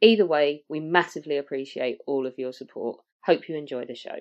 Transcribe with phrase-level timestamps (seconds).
[0.00, 3.00] Either way, we massively appreciate all of your support.
[3.24, 4.18] Hope you enjoy the show.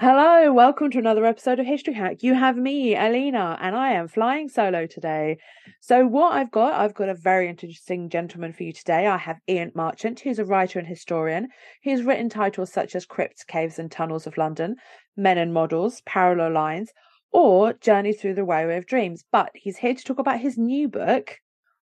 [0.00, 2.22] Hello, welcome to another episode of History Hack.
[2.22, 5.38] You have me, Alina, and I am flying solo today.
[5.80, 9.08] So, what I've got, I've got a very interesting gentleman for you today.
[9.08, 11.48] I have Ian Marchant, who's a writer and historian.
[11.80, 14.76] He's written titles such as Crypts, Caves, and Tunnels of London,
[15.16, 16.92] Men and Models, Parallel Lines,
[17.32, 19.24] or Journey Through the Railway of Dreams.
[19.32, 21.40] But he's here to talk about his new book,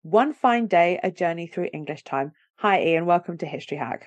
[0.02, 2.32] One Fine Day A Journey Through English Time.
[2.56, 3.04] Hi, Ian.
[3.04, 4.06] Welcome to History Hack.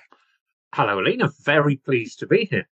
[0.74, 1.30] Hello, Alina.
[1.44, 2.68] Very pleased to be here.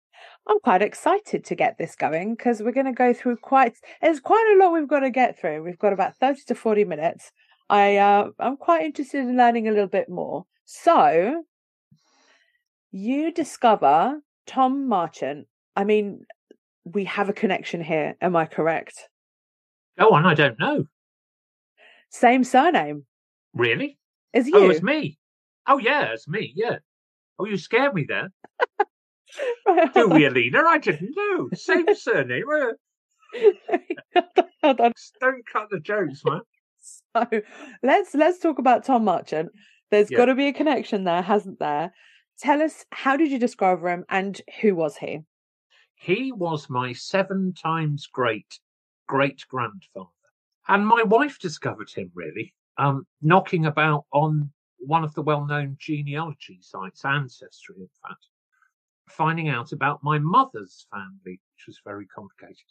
[0.48, 3.74] I'm quite excited to get this going because we're going to go through quite.
[4.04, 5.64] There's quite a lot we've got to get through.
[5.64, 7.32] We've got about thirty to forty minutes.
[7.70, 10.46] I uh, I'm quite interested in learning a little bit more.
[10.66, 11.44] So,
[12.92, 15.48] you discover Tom Marchant.
[15.76, 16.26] I mean,
[16.84, 18.16] we have a connection here.
[18.22, 19.10] Am I correct?
[19.98, 20.26] Go on.
[20.26, 20.86] I don't know.
[22.10, 23.06] Same surname.
[23.54, 23.98] Really?
[24.34, 24.54] Is you?
[24.56, 25.18] Oh, it's me.
[25.68, 26.54] Oh, yeah, it's me.
[26.56, 26.78] Yeah.
[27.40, 28.30] Oh, you scared me there.
[29.68, 30.26] Right, Do we.
[30.26, 30.62] Alina?
[30.66, 31.50] I didn't know.
[31.54, 32.46] Same surname.
[32.50, 32.72] Uh,
[34.64, 34.94] Hold on.
[35.20, 36.42] Don't cut the jokes, man.
[37.14, 37.28] So
[37.84, 39.50] let's let's talk about Tom Marchant.
[39.92, 40.18] There's Yeah.
[40.20, 41.92] got to be a connection there, hasn't there?
[42.40, 45.20] Tell us how did you discover him and who was he?
[45.96, 48.60] He was my seven times great
[49.08, 50.08] great grandfather.
[50.68, 55.78] And my wife discovered him really, um, knocking about on one of the well known
[55.80, 58.28] genealogy sites, Ancestry, in fact,
[59.10, 62.66] finding out about my mother's family, which was very complicated.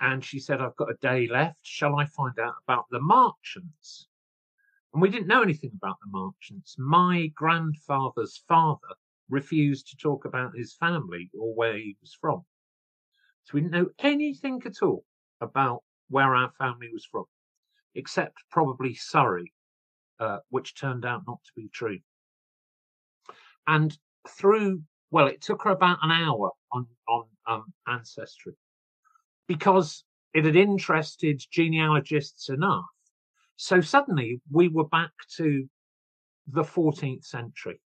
[0.00, 1.58] And she said, I've got a day left.
[1.62, 4.06] Shall I find out about the Marchants?
[4.92, 6.78] And we didn't know anything about the Marchants.
[6.78, 8.94] My grandfather's father
[9.28, 12.44] refused to talk about his family or where he was from.
[13.44, 15.04] So we didn't know anything at all
[15.40, 17.24] about where our family was from,
[17.94, 19.52] except probably Surrey,
[20.18, 21.98] uh, which turned out not to be true.
[23.66, 23.96] And
[24.28, 28.54] through, well, it took her about an hour on, on um, Ancestry
[29.46, 30.04] because
[30.34, 32.84] it had interested genealogists enough.
[33.56, 35.68] So suddenly we were back to
[36.46, 37.80] the 14th century.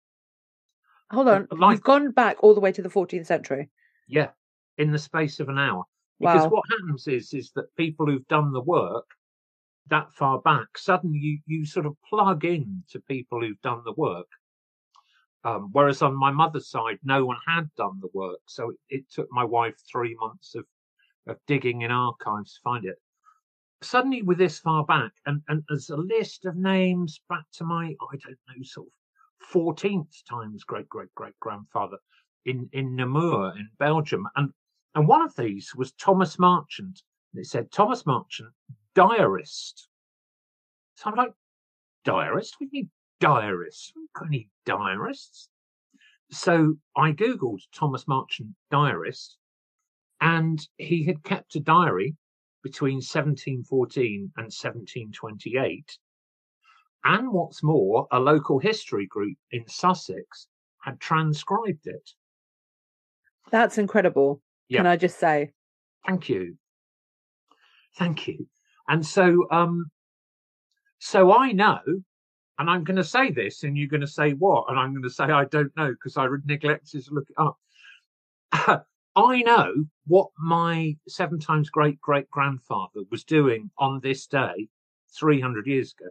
[1.10, 3.70] Hold on, like- you've gone back all the way to the 14th century.
[4.08, 4.30] Yeah,
[4.78, 5.84] in the space of an hour.
[6.22, 6.50] Because Wow.
[6.50, 9.06] what happens is is that people who've done the work
[9.88, 13.92] that far back, suddenly you, you sort of plug in to people who've done the
[13.92, 14.28] work.
[15.44, 18.38] Um, whereas on my mother's side, no one had done the work.
[18.46, 20.64] So it, it took my wife three months of,
[21.26, 23.02] of digging in archives to find it.
[23.82, 27.86] Suddenly, with this far back, and, and there's a list of names back to my,
[28.12, 28.92] I don't know, sort of
[29.52, 31.98] 14th times great great great grandfather
[32.44, 34.28] in, in Namur in Belgium.
[34.36, 34.52] And
[34.94, 37.02] and one of these was Thomas Marchant.
[37.32, 38.50] And it said Thomas Marchant,
[38.94, 39.88] diarist.
[40.96, 41.32] So I'm like,
[42.04, 42.56] diarist?
[42.60, 42.88] We need
[43.20, 43.92] diarists.
[43.96, 45.48] We got any diarists.
[46.30, 49.36] So I Googled Thomas Marchant diarist,
[50.20, 52.16] and he had kept a diary
[52.62, 55.98] between 1714 and 1728.
[57.04, 60.46] And what's more, a local history group in Sussex
[60.80, 62.10] had transcribed it.
[63.50, 64.40] That's incredible.
[64.78, 65.52] Can I just say?
[66.06, 66.56] Thank you.
[67.98, 68.46] Thank you.
[68.88, 69.86] And so, um,
[70.98, 71.80] so I know,
[72.58, 74.66] and I'm going to say this, and you're going to say what?
[74.68, 77.58] And I'm going to say I don't know because I neglected to look it up.
[79.14, 84.68] I know what my seven times great great grandfather was doing on this day
[85.18, 86.10] 300 years ago.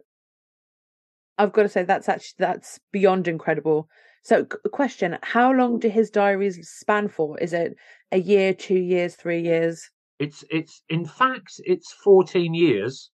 [1.38, 3.88] I've got to say that's actually that's beyond incredible.
[4.24, 7.38] So, question: How long do his diaries span for?
[7.40, 7.74] Is it
[8.12, 9.90] a year, two years, three years?
[10.18, 13.10] It's it's in fact it's 14 years,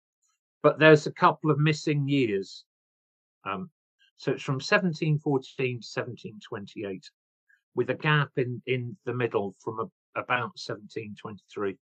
[0.64, 2.64] but there's a couple of missing years.
[3.46, 3.70] Um,
[4.18, 7.04] so it's from 1714 to 1728,
[7.76, 11.78] with a gap in, in the middle from a, about 1723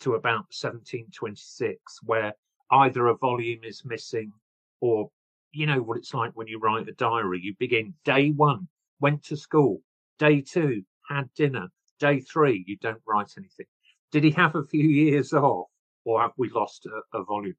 [0.00, 2.32] to about 1726, where
[2.70, 4.32] either a volume is missing
[4.80, 5.10] or
[5.52, 7.40] you know what it's like when you write a diary.
[7.42, 8.68] You begin day one,
[9.00, 9.80] went to school,
[10.18, 11.68] day two, had dinner,
[11.98, 13.66] day three, you don't write anything.
[14.12, 15.68] Did he have a few years off
[16.04, 17.56] or have we lost a, a volume?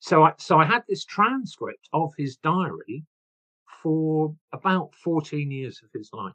[0.00, 3.04] So I, so I had this transcript of his diary
[3.82, 6.34] for about 14 years of his life.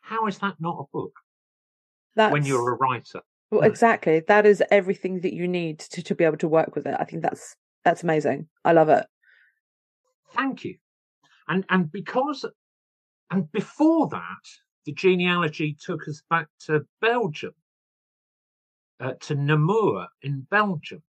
[0.00, 1.12] How is that not a book
[2.14, 3.20] That's, when you're a writer?
[3.50, 4.22] well, exactly.
[4.26, 6.96] That is everything that you need to, to be able to work with it.
[6.98, 8.48] I think that's that's amazing.
[8.64, 9.06] I love it.
[10.34, 10.76] Thank you.
[11.48, 12.44] And and because
[13.30, 14.44] and before that,
[14.86, 17.54] the genealogy took us back to Belgium,
[19.00, 21.02] uh, to Namur in Belgium.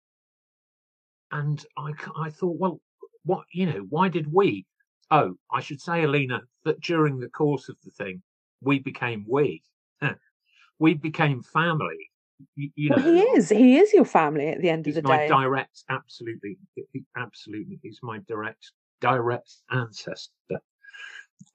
[1.32, 2.80] And I, I thought, well,
[3.24, 4.66] what, you know, why did we?
[5.10, 8.22] Oh, I should say, Alina, that during the course of the thing,
[8.60, 9.62] we became we.
[10.78, 12.10] we became family.
[12.56, 13.50] You, you know, he is.
[13.50, 15.28] He is your family at the end of the my day.
[15.28, 16.58] My direct, absolutely,
[16.92, 20.60] he- absolutely, he's my direct, direct ancestor.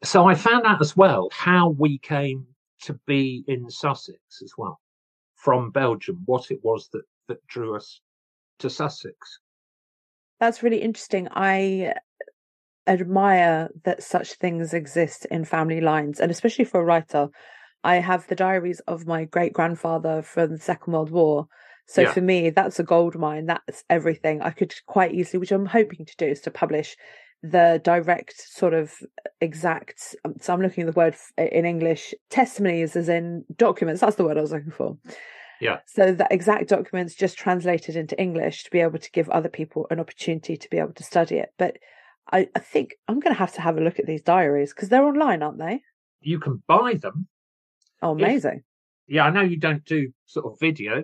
[0.03, 2.47] So I found out as well how we came
[2.81, 4.79] to be in Sussex as well,
[5.35, 8.01] from Belgium, what it was that that drew us
[8.59, 9.39] to Sussex.
[10.39, 11.27] That's really interesting.
[11.31, 11.93] I
[12.87, 17.29] admire that such things exist in family lines, and especially for a writer.
[17.83, 21.47] I have the diaries of my great grandfather from the Second World War.
[21.87, 22.13] So Yeah.
[22.13, 23.45] for me, that's a gold mine.
[23.45, 24.41] That's everything.
[24.41, 26.97] I could quite easily, which I'm hoping to do, is to publish
[27.51, 28.93] the direct sort of
[29.41, 30.15] exact.
[30.23, 34.01] um, So I'm looking at the word in English testimonies, as in documents.
[34.01, 34.97] That's the word I was looking for.
[35.61, 35.77] Yeah.
[35.87, 39.87] So the exact documents just translated into English to be able to give other people
[39.89, 41.49] an opportunity to be able to study it.
[41.57, 41.77] But
[42.31, 44.89] I, I think I'm going to have to have a look at these diaries because
[44.89, 45.81] they're online, aren't they?
[46.21, 47.27] You can buy them.
[48.01, 48.63] Oh, If- amazing.
[49.07, 51.03] Yeah, I know you don't do sort of video,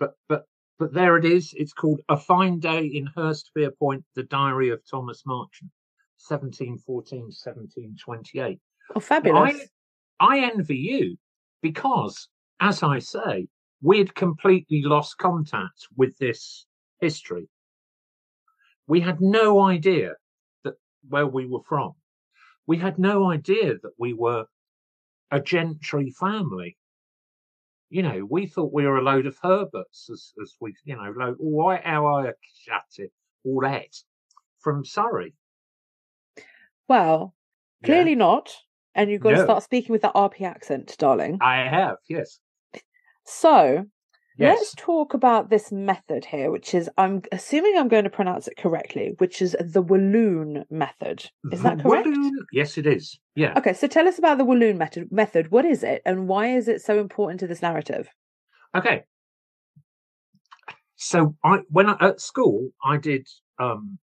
[0.00, 0.42] but but
[0.78, 1.52] but there it is.
[1.56, 5.70] It's called A Fine Day in Hurstpierpoint: The Diary of Thomas Marchant,
[6.26, 8.60] 1714 1728.
[8.94, 9.68] Oh, fabulous.
[10.20, 11.16] I, I envy you
[11.62, 12.28] because,
[12.60, 13.48] as I say,
[13.82, 16.66] we'd completely lost contact with this
[17.00, 17.48] history.
[18.86, 20.14] We had no idea
[20.64, 20.74] that
[21.08, 21.92] where we were from.
[22.66, 24.46] We had no idea that we were
[25.30, 26.76] a gentry family.
[27.90, 31.12] You know, we thought we were a load of Herberts, as, as we, you know,
[31.16, 32.32] load, why, how I
[32.64, 33.10] chatted,
[33.44, 33.96] all that
[34.60, 35.34] from Surrey.
[36.86, 37.34] Well,
[37.82, 38.54] Yeah, clearly not.
[38.94, 41.38] And you've got to start speaking with that RP accent, darling.
[41.40, 42.40] I have, yes.
[43.24, 43.86] So
[44.38, 44.58] Yes.
[44.58, 48.56] let's talk about this method here, which is, I'm assuming I'm going to pronounce it
[48.56, 51.28] correctly, which is the Walloon method.
[51.50, 52.06] Is that correct?
[52.06, 53.18] Walloon- Yes, it is.
[53.34, 53.52] Yeah.
[53.56, 55.10] Okay, so tell us about the Walloon method.
[55.10, 55.50] Method.
[55.50, 58.08] What is it, and why is it so important to this narrative?
[58.76, 59.02] Okay.
[60.96, 63.26] So I, when I, at school, I did
[63.58, 63.98] um,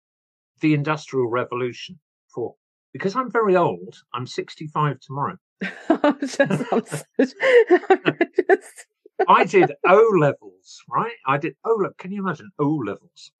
[0.61, 1.99] the Industrial Revolution
[2.33, 2.55] for
[2.91, 3.95] because I'm very old.
[4.13, 5.37] I'm 65 tomorrow.
[5.89, 8.17] I'm just- I'm so- I'm
[8.49, 8.85] just-
[9.27, 11.15] I did O levels, right?
[11.25, 11.75] I did O.
[11.75, 13.31] le- Can you imagine O levels?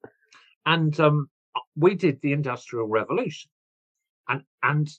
[0.66, 1.30] And um,
[1.76, 3.52] we did the Industrial Revolution,
[4.28, 4.90] and and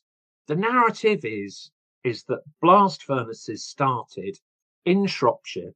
[0.47, 1.71] the narrative is
[2.02, 4.38] is that blast furnaces started
[4.85, 5.73] in Shropshire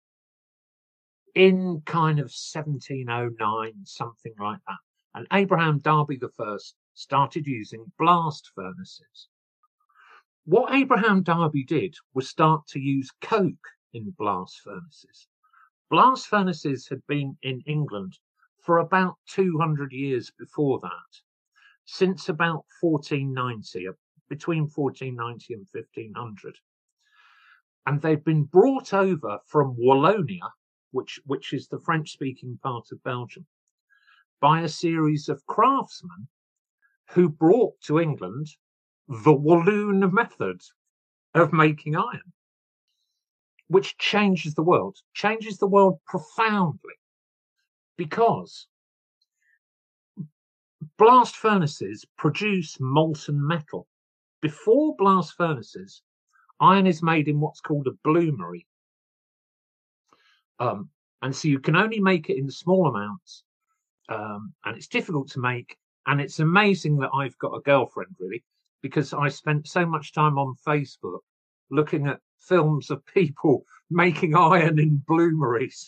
[1.34, 4.76] in kind of 1709, something like that.
[5.14, 9.28] And Abraham Darby the first started using blast furnaces.
[10.44, 15.28] What Abraham Darby did was start to use coke in blast furnaces.
[15.90, 18.18] Blast furnaces had been in England
[18.60, 21.20] for about 200 years before that,
[21.86, 23.92] since about 1490, uh,
[24.28, 26.58] between 1490 and 1500.
[27.86, 30.50] And they'd been brought over from Wallonia,
[30.90, 33.46] which, which is the French speaking part of Belgium,
[34.40, 36.28] by a series of craftsmen
[37.10, 38.48] who brought to England
[39.08, 40.60] the Walloon method
[41.34, 42.34] of making iron
[43.68, 46.94] which changes the world, changes the world profoundly
[47.96, 48.66] because
[50.96, 53.86] blast furnaces produce molten metal.
[54.40, 56.02] Before blast furnaces,
[56.60, 58.66] iron is made in what's called a bloomery.
[60.58, 60.90] Um,
[61.22, 63.42] and so you can only make it in small amounts,
[64.08, 65.76] um, and it's difficult to make.
[66.06, 68.42] And it's amazing that I've got a girlfriend, really,
[68.80, 71.20] because I spent so much time on Facebook
[71.70, 75.86] looking at films of people making iron in bloomeries.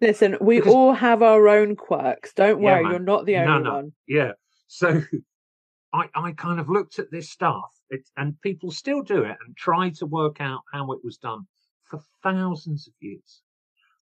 [0.00, 2.32] Listen, we Because- all have our own quirks.
[2.34, 2.90] Don't worry, man.
[2.92, 3.74] you're not the No, only no.
[3.74, 3.92] one.
[4.06, 4.32] yeah.
[4.68, 5.02] So
[5.92, 9.56] I, I kind of looked at this stuff, it, and people still do it and
[9.56, 11.46] try to work out how it was done
[11.84, 13.42] for thousands of years.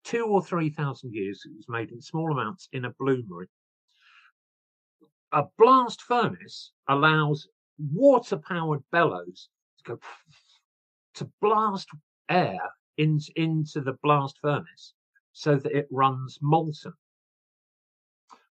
[0.05, 3.47] Two or three thousand years, it was made in small amounts in a bloomery.
[5.33, 7.49] A blast furnace allows
[7.79, 9.49] water powered bellows
[9.79, 9.99] to go
[11.14, 11.88] to blast
[12.29, 12.61] air
[12.97, 14.95] in, into the blast furnace
[15.33, 16.93] so that it runs molten.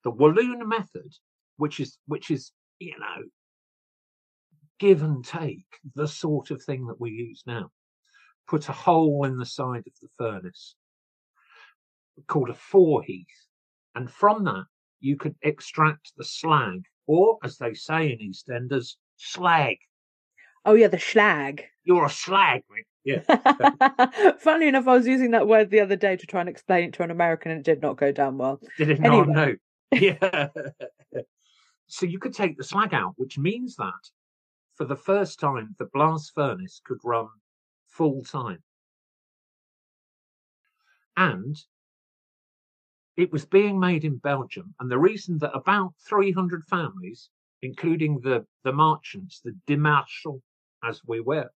[0.03, 1.13] The Walloon method,
[1.58, 3.24] which is which is you know
[4.79, 7.70] give and take the sort of thing that we use now,
[8.48, 10.75] put a hole in the side of the furnace
[12.27, 13.48] called a forehearth,
[13.96, 14.65] and from that
[15.00, 19.77] you could extract the slag, or as they say in EastEnders, slag.
[20.65, 21.62] Oh yeah, the schlag.
[21.84, 22.86] You're a slag, mate.
[23.03, 23.22] Yeah.
[24.39, 26.94] Funnily enough, I was using that word the other day to try and explain it
[26.94, 28.62] to an American, and it did not go down well.
[28.77, 29.25] Did it Anyway.
[29.25, 29.56] not know?
[29.94, 30.48] Yeah.
[31.88, 33.91] so you could take the slag out, which means that
[34.75, 37.27] for the first time, the blast furnace could run
[37.88, 38.63] full time.
[41.18, 41.58] And
[43.18, 44.74] it was being made in Belgium.
[44.80, 47.30] And the reason that about 300 families,
[47.62, 50.41] including the, the Marchants, the de Marchants,
[50.83, 51.50] as we were,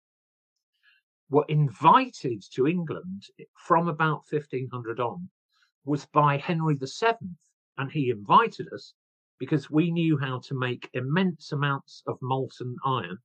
[1.30, 5.28] were invited to England from about 1500 on
[5.84, 7.28] was by Henry VII.
[7.76, 8.94] And he invited us
[9.38, 13.18] because we knew how to make immense amounts of molten iron,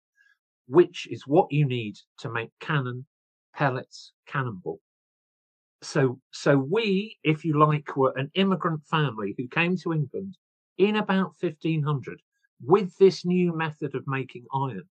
[0.67, 3.05] which is what you need to make cannon,
[3.55, 4.79] pellets, cannonball.
[5.81, 10.37] So, so we, if you like, were an immigrant family who came to England
[10.77, 12.21] in about 1500
[12.65, 14.89] with this new method of making iron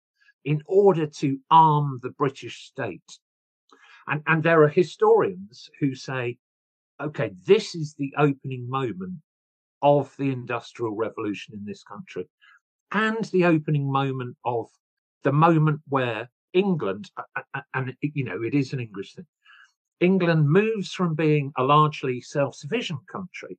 [0.48, 3.18] in order to arm the British state.
[4.06, 6.38] And, and there are historians who say,
[6.98, 9.18] okay, this is the opening moment
[9.82, 12.26] of the Industrial Revolution in this country
[12.92, 14.66] and the opening moment of
[15.22, 17.10] the moment where England,
[17.74, 19.26] and you know, it is an English thing,
[20.00, 23.58] England moves from being a largely self sufficient country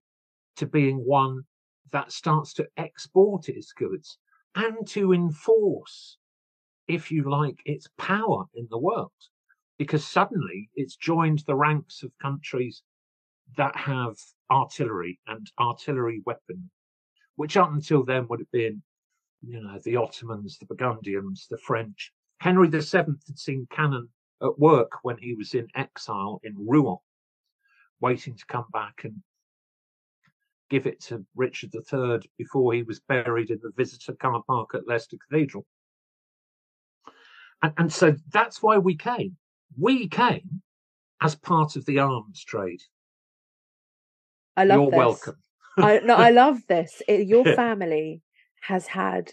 [0.56, 1.44] to being one
[1.92, 4.18] that starts to export its goods
[4.56, 6.18] and to enforce,
[6.90, 9.12] if you like, its power in the world.
[9.78, 12.82] Because suddenly it's joined the ranks of countries
[13.56, 14.18] that have
[14.52, 16.70] artillery and artillery weapon,
[17.36, 18.82] which up until then would have been,
[19.42, 22.12] you know, the Ottomans, the Burgundians, the French.
[22.40, 24.10] Henry VII had seen cannon
[24.42, 26.98] at work when he was in exile in Rouen,
[28.02, 29.16] waiting to come back and
[30.70, 34.88] give it to Richard III before he was buried in the visitor car park at
[34.88, 35.66] Leicester Cathedral.
[37.62, 39.38] And, and so that's why we came.
[39.78, 40.62] We came
[41.22, 42.82] as part of the arms trade.
[44.56, 44.82] I love this.
[44.82, 44.98] You're this.
[44.98, 45.36] welcome.
[45.78, 47.02] I no, I love this.
[47.08, 48.22] It, your family
[48.62, 49.32] has had,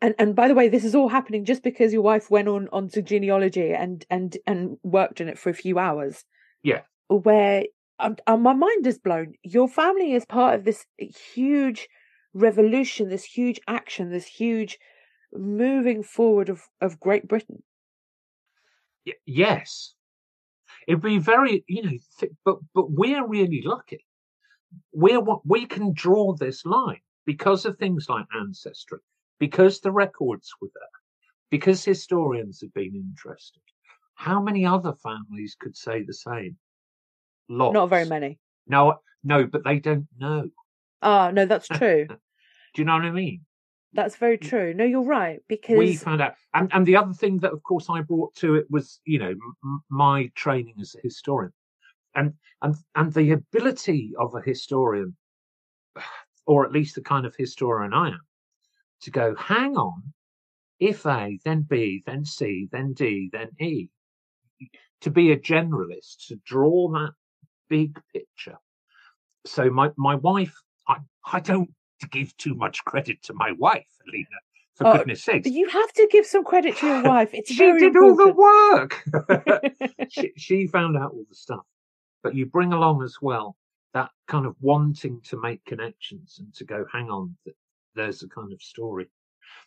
[0.00, 2.68] and and by the way, this is all happening just because your wife went on
[2.72, 6.24] onto genealogy and and and worked in it for a few hours.
[6.62, 6.82] Yeah.
[7.08, 7.64] Where
[7.98, 9.34] um, uh, my mind is blown.
[9.42, 11.88] Your family is part of this huge
[12.32, 14.78] revolution, this huge action, this huge
[15.34, 17.62] moving forward of of Great Britain.
[19.06, 19.94] Y- yes.
[20.86, 24.04] It'd be very, you know, th- but but we're really lucky.
[24.92, 28.98] We're what we can draw this line because of things like ancestry,
[29.38, 31.00] because the records were there,
[31.50, 33.62] because historians have been interested.
[34.14, 36.56] How many other families could say the same?
[37.48, 37.74] Lots.
[37.74, 38.38] Not very many.
[38.66, 40.48] No, no, but they don't know.
[41.02, 42.06] Ah, no, that's true.
[42.74, 43.42] Do you know what I mean?
[43.94, 44.48] That's very mm.
[44.48, 44.74] true.
[44.74, 47.86] No, you're right because we found out and and the other thing that of course
[47.88, 49.34] i brought to it was you know
[49.64, 51.52] m- my training as a historian.
[52.16, 55.16] And and and the ability of a historian
[56.46, 58.20] or at least the kind of historian i am
[59.02, 60.02] to go hang on
[60.80, 63.88] if a then b then c then d then e
[65.00, 67.12] to be a generalist to draw that
[67.68, 68.56] big picture.
[69.46, 70.56] So my my wife
[70.88, 70.96] i
[71.32, 71.70] i don't
[72.10, 74.26] give too much credit to my wife alina
[74.74, 77.30] for Oh, goodness sakes you have to give some credit to your wife.
[77.32, 79.02] It's she did all the work.
[80.10, 81.64] she, she found out all the stuff,
[82.22, 83.56] but you bring along as well
[83.94, 87.36] that kind of wanting to make connections and to go, hang on,
[87.94, 89.08] there's a kind of story.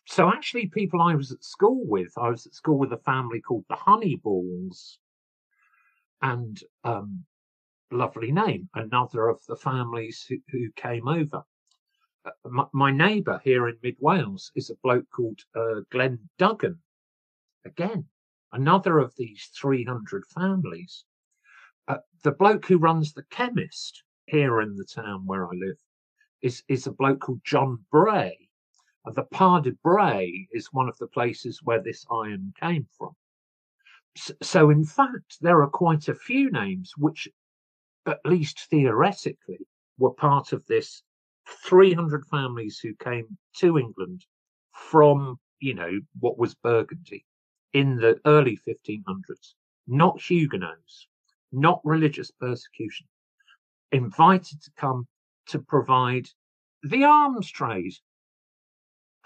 [0.05, 3.41] So actually, people I was at school with, I was at school with a family
[3.41, 4.97] called the Honeyballs,
[6.21, 7.23] and um,
[7.91, 11.43] lovely name, another of the families who, who came over.
[12.27, 16.81] Uh, my, neighbour here in Mid Wales is a bloke called uh, Glenn Duggan.
[17.65, 18.05] Again,
[18.51, 21.05] another of these 300 families.
[21.87, 25.77] Uh, the bloke who runs the chemist here in the town where I live
[26.41, 28.49] is, is a bloke called John Bray.
[29.05, 33.15] And the Pays de Bray is one of the places where this iron came from.
[34.41, 37.29] So, in fact, there are quite a few names which,
[38.05, 39.65] at least theoretically,
[39.97, 41.03] were part of this
[41.47, 44.25] 300 families who came to England
[44.73, 47.25] from, you know, what was Burgundy
[47.73, 49.53] in the early 1500s,
[49.87, 51.07] not Huguenots,
[51.51, 53.07] not religious persecution,
[53.91, 55.07] invited to come
[55.47, 56.27] to provide
[56.83, 57.93] the arms trade.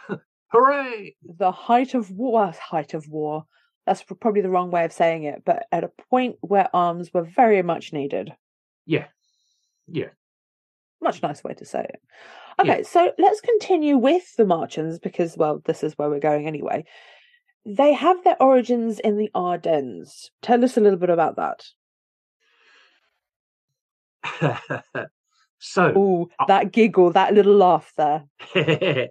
[0.47, 1.15] Hooray!
[1.23, 3.45] The height of war, height of war.
[3.85, 7.23] That's probably the wrong way of saying it, but at a point where arms were
[7.23, 8.31] very much needed.
[8.85, 9.07] Yeah,
[9.87, 10.09] yeah.
[11.01, 12.01] Much nicer way to say it.
[12.59, 12.83] Okay, yeah.
[12.83, 16.85] so let's continue with the Marchants because, well, this is where we're going anyway.
[17.65, 20.29] They have their origins in the Ardennes.
[20.41, 21.63] Tell us a little bit about that.
[25.59, 28.25] so, Ooh, that giggle, that little laugh there.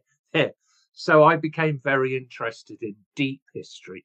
[0.93, 4.05] so I became very interested in deep history.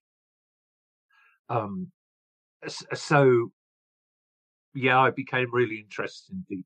[1.49, 1.91] Um,
[2.67, 3.51] so
[4.73, 6.65] yeah, I became really interested in deep.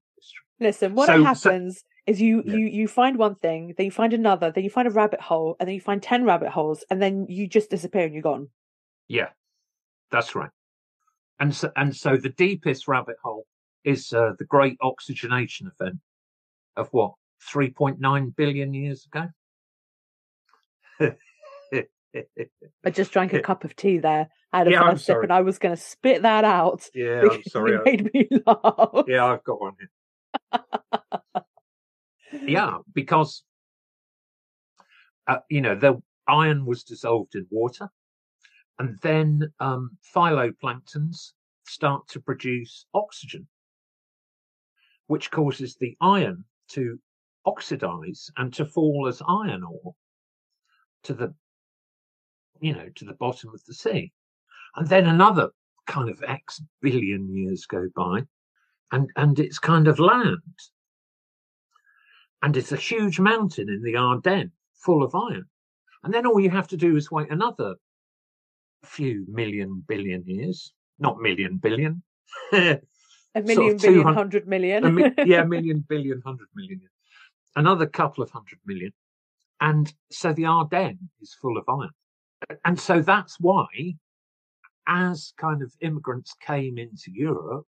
[0.60, 2.56] Listen, what so, happens so, is you yeah.
[2.56, 5.56] you you find one thing, then you find another, then you find a rabbit hole,
[5.60, 8.50] and then you find ten rabbit holes, and then you just disappear and you're gone.
[9.08, 9.30] Yeah,
[10.12, 10.50] that's right.
[11.40, 13.46] And so and so the deepest rabbit hole
[13.84, 16.00] is uh, the Great Oxygenation Event
[16.76, 19.28] of what three point nine billion years ago.
[22.86, 24.30] I just drank a cup of tea there.
[24.52, 26.90] I had a yeah, sip, and I was going to spit that out.
[26.94, 27.76] Yeah, I'm sorry.
[27.76, 29.06] It made me laugh.
[29.08, 29.90] Yeah, I've got one here.
[32.46, 33.44] Yeah, because
[35.28, 37.90] uh, you know the iron was dissolved in water,
[38.80, 41.34] and then um, phytoplanktons
[41.68, 43.48] start to produce oxygen,
[45.08, 47.00] which causes the iron to
[47.46, 49.96] oxidize and to fall as iron ore
[51.04, 51.34] to the
[52.60, 54.12] you know to the bottom of the sea.
[54.76, 55.50] And then another
[55.88, 58.22] kind of x billion years go by
[58.92, 60.38] and and it's kind of land.
[62.42, 65.46] And it's a huge mountain in the ardennes full of iron.
[66.04, 67.76] And then all you have to do is wait another
[68.86, 70.72] few million billion years.
[71.00, 72.02] Not million billion.
[73.36, 74.96] A million sort of billion hundred million.
[74.96, 76.82] mi- yeah million billion hundred million
[77.56, 78.92] another couple of hundred million.
[79.62, 81.90] And so the Ardennes is full of iron.
[82.64, 83.68] And so that's why,
[84.88, 87.68] as kind of immigrants came into Europe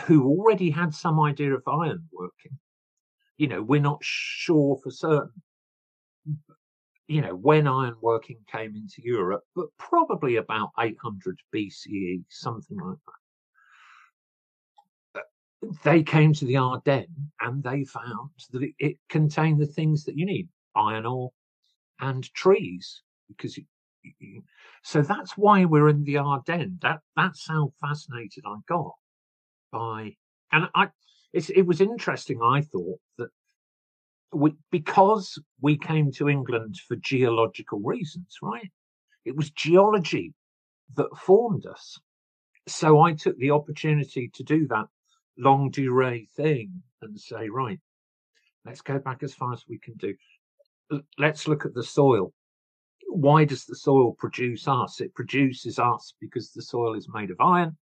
[0.00, 2.58] who already had some idea of iron working,
[3.36, 5.42] you know, we're not sure for certain,
[7.06, 12.98] you know, when iron working came into Europe, but probably about 800 BCE, something like
[15.14, 15.20] that.
[15.20, 17.08] Uh, they came to the Ardennes
[17.40, 21.32] and they found that it, contained the things that you need iron ore
[22.00, 23.58] and trees because
[24.82, 26.80] so that's why we're in the Ardennes.
[26.80, 28.94] That that's how fascinated I got
[29.72, 30.16] by,
[30.52, 30.88] and I
[31.32, 32.40] it was interesting.
[32.42, 33.30] I thought that
[34.34, 38.70] we, because we came to England for geological reasons, right?
[39.24, 40.34] It was geology
[40.96, 41.98] that formed us.
[42.68, 44.86] So I took the opportunity to do that
[45.38, 47.80] longue durée thing and say, right,
[48.66, 50.14] let's go back as far as we can do
[51.18, 52.32] let's look at the soil.
[53.08, 55.00] Why does the soil produce us?
[55.00, 57.76] It produces us because the soil is made of iron,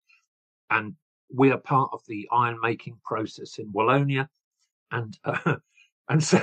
[0.70, 0.94] and
[1.34, 4.28] we are part of the iron making process in Wallonia,
[4.90, 5.56] and uh,
[6.08, 6.40] and so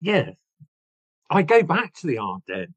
[0.00, 0.30] yeah,
[1.28, 2.74] I go back to the Ardennes,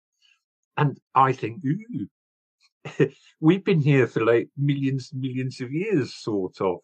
[0.78, 3.08] and I think, ooh,
[3.40, 6.80] we've been here for like millions and millions of years, sort of.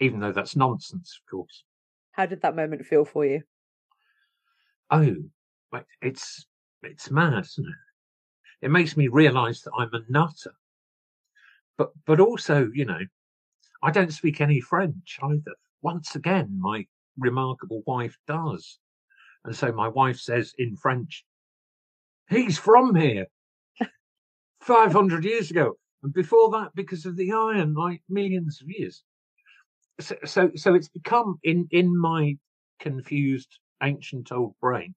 [0.00, 1.64] Even though that's nonsense, of course.
[2.12, 3.42] How did that moment feel for you?
[4.90, 5.14] oh,
[6.00, 6.46] it's
[6.82, 8.66] it's mad, isn't it?
[8.66, 10.54] It makes me realise that I'm a nutter.
[11.76, 13.00] But but also, you know,
[13.82, 15.54] I don't speak any French either.
[15.82, 16.86] Once again, my
[17.16, 18.78] remarkable wife does.
[19.44, 21.24] And so my wife says in French,
[22.28, 23.26] he's from here
[24.60, 25.74] 500 years ago.
[26.02, 29.02] And before that, because of the iron, like millions of years.
[30.00, 32.36] So, so, so it's become in, in my
[32.78, 34.94] confused ancient old brain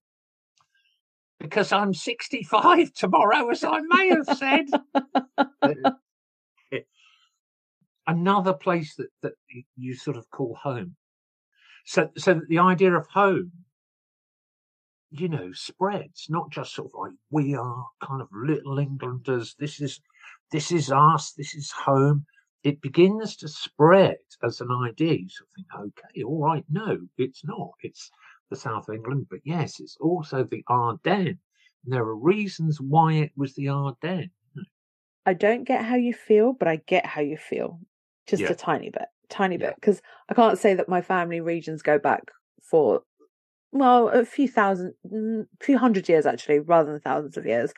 [1.42, 4.66] because I'm 65 tomorrow, as I may have said.
[8.06, 9.32] Another place that, that
[9.76, 10.96] you sort of call home.
[11.84, 13.52] So, so that the idea of home,
[15.10, 19.54] you know, spreads, not just sort of like we are kind of little Englanders.
[19.58, 20.00] This is,
[20.50, 21.32] this is us.
[21.32, 22.24] This is home.
[22.62, 25.14] It begins to spread as an idea.
[25.14, 26.64] You sort of think, okay, all right.
[26.70, 27.72] No, it's not.
[27.82, 28.10] It's,
[28.52, 31.38] the south of England, but yes, it's also the Ardennes.
[31.84, 34.30] And there are reasons why it was the Ardennes.
[35.24, 37.80] I don't get how you feel, but I get how you feel.
[38.32, 38.52] Just Yeah.
[38.52, 39.66] a tiny bit, tiny Yeah.
[39.66, 39.74] bit.
[39.76, 42.30] Because I can't say that my family regions go back
[42.62, 43.02] for,
[43.72, 44.94] well, a few thousand,
[45.60, 47.72] few hundred years actually, rather than thousands of years.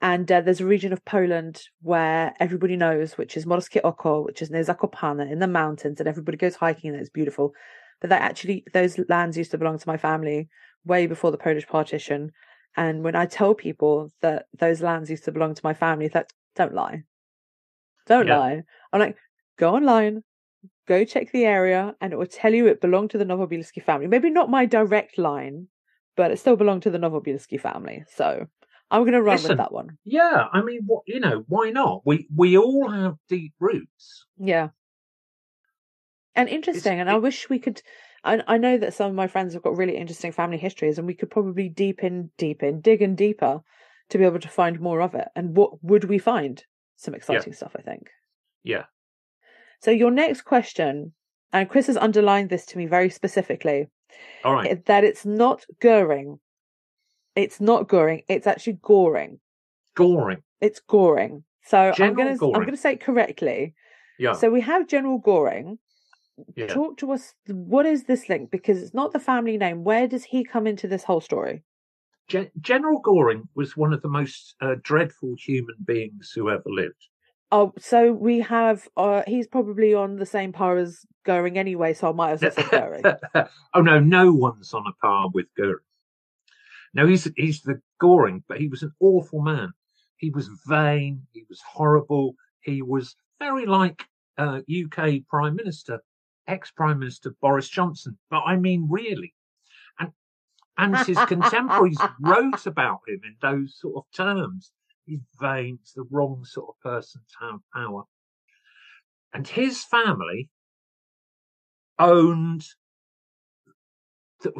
[0.00, 4.40] And uh, there's a region of Poland where everybody knows, which is Morskie Oko, which
[4.40, 7.52] is near Zakopane in the mountains, and everybody goes hiking and it's beautiful.
[8.00, 10.48] But that actually, those lands used to belong to my family
[10.84, 12.32] way before the Polish partition.
[12.76, 16.32] And when I tell people that those lands used to belong to my family, that
[16.56, 17.04] don't lie.
[18.06, 18.38] Don't Yeah.
[18.38, 18.62] lie.
[18.92, 19.16] I'm like,
[19.58, 20.22] go online,
[20.86, 24.06] go check the area, and it will tell you it belonged to the Nowobilski family.
[24.06, 25.68] Maybe not my direct line,
[26.16, 28.04] but it still belonged to the Nowobilski family.
[28.14, 28.46] So
[28.90, 29.48] I'm going to run Listen.
[29.48, 29.96] with that one.
[30.04, 32.02] Yeah, I mean, what you know, why not?
[32.04, 34.26] We we all have deep roots.
[34.38, 34.68] Yeah.
[36.34, 37.00] And interesting.
[37.00, 37.82] and I wish we could.
[38.24, 41.06] I, I know that some of my friends have got really interesting family histories, and
[41.06, 43.60] we could probably deepen, deepen, dig in deeper
[44.10, 45.28] to be able to find more of it.
[45.34, 46.62] And what would we find?
[46.96, 48.10] Some exciting stuff, I think.
[48.62, 48.84] Yeah,
[49.82, 51.12] So your next question,
[51.52, 53.88] and Chris has underlined this to me very specifically,
[54.44, 54.84] all right.
[54.86, 56.38] that it's not Goring.
[57.34, 58.22] It's not Goring.
[58.28, 59.40] It's actually Goring.
[59.94, 60.42] Goring.
[60.60, 61.44] It's Goring.
[61.64, 63.74] So I'm gonna I'm gonna say it correctly.
[64.18, 65.78] Yeah, So we have General Goring.
[66.54, 66.66] yeah.
[66.68, 67.34] Talk to us.
[67.48, 68.50] What is this link?
[68.50, 69.82] Because it's not the family name.
[69.82, 71.62] Where does he come into this whole story?
[72.28, 77.08] Gen- General Goring was one of the most uh, dreadful human beings who ever lived.
[77.52, 78.88] Oh, so we have.
[78.96, 81.92] Uh, he's probably on the same par as Goring anyway.
[81.92, 83.04] So I might as well say Goring.
[83.74, 85.76] oh no, no one's on a par with Goring.
[86.94, 89.72] No, he's he's the Goring, but he was an awful man.
[90.16, 91.26] He was vain.
[91.32, 92.36] He was horrible.
[92.62, 94.02] He was very like
[94.38, 96.00] uh, UK Prime Minister,
[96.48, 98.16] ex Prime Minister Boris Johnson.
[98.30, 99.34] But I mean, really,
[99.98, 100.10] and
[100.78, 104.72] and his contemporaries wrote about him in those sort of terms.
[105.12, 105.78] He's vain.
[105.82, 108.04] He's the wrong sort of person to have power.
[109.34, 110.48] And his family
[111.98, 112.64] owned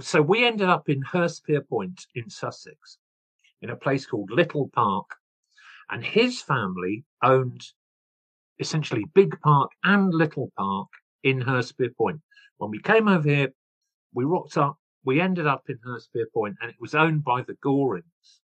[0.00, 2.98] so we ended up in Hurstpierpoint in Sussex,
[3.62, 5.06] in a place called Little Park,
[5.90, 7.62] and his family owned
[8.60, 10.88] essentially Big Park and Little Park
[11.24, 12.20] in Hurstpierpoint.
[12.58, 13.52] When we came over here,
[14.14, 14.76] we rocked up.
[15.04, 18.40] We ended up in Hurstpierpoint, and it was owned by the Gorings,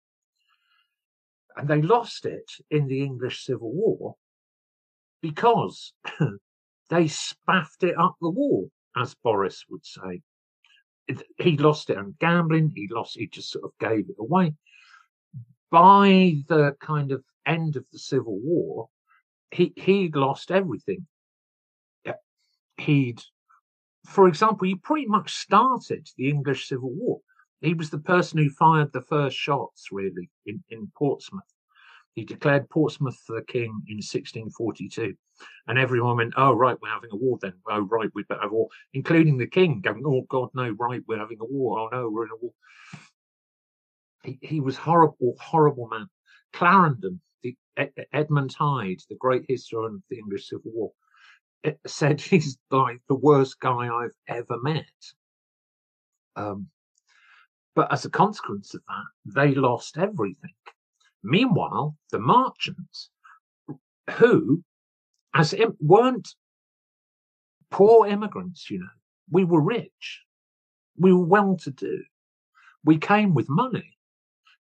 [1.56, 4.16] and they lost it in the English Civil War
[5.22, 5.94] because
[6.90, 10.22] they spaffed it up the wall, as Boris would say
[11.38, 12.72] he lost it on gambling.
[12.76, 13.18] He lost.
[13.18, 14.54] He just sort of gave it away.
[15.72, 18.90] By the kind of end of the Civil War,
[19.52, 21.08] he he'd lost everything.
[22.78, 23.22] He'd,
[24.06, 27.22] for example, he pretty much started the English Civil War.
[27.62, 31.44] He was the person who fired the first shots, really, in, in Portsmouth.
[32.14, 35.16] He declared Portsmouth for the king in 1642.
[35.68, 37.54] And everyone went, oh, right, we're having a war then.
[37.70, 41.20] Oh, right, we'd better have war, including the king going, oh, God, no, right, we're
[41.20, 41.80] having a war.
[41.80, 42.54] Oh, no, we're in a war.
[44.24, 46.08] He, he was horrible, horrible man.
[46.54, 47.58] Clarendon, the
[48.14, 50.92] Edmund Hyde, the great historian of the English Civil War,
[51.86, 54.86] said he's like the worst guy I've ever met.
[56.38, 56.68] Um,
[57.76, 60.54] but as a consequence of that, they lost everything.
[61.24, 63.10] Meanwhile, the Marchants,
[64.12, 64.64] who,
[65.34, 66.30] as im- weren't
[67.72, 68.86] poor immigrants, you know,
[69.30, 70.22] we were rich,
[70.98, 72.04] we were well to do,
[72.84, 73.92] we came with money.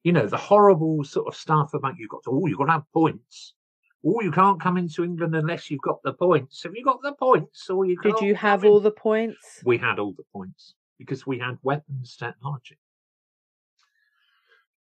[0.03, 2.72] You know, the horrible sort of stuff about you've got to, oh, you've got to
[2.72, 3.55] have points.
[4.07, 6.62] Oh, you can't come into England unless you've got the points.
[6.64, 7.70] Have you got the points?
[7.70, 8.70] Or you Did you have in?
[8.70, 9.62] all the points?
[9.64, 12.77] we had all the points because we had weapons technology.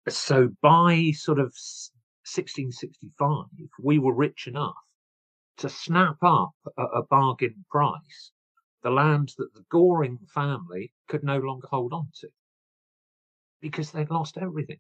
[0.10, 1.54] So by sort of
[2.26, 3.46] 1665,
[3.84, 4.76] we were rich enough
[5.58, 8.32] to snap up at a bargain price
[8.84, 12.30] the land that the Goring family could no longer hold on to
[13.60, 14.80] because they'd lost everything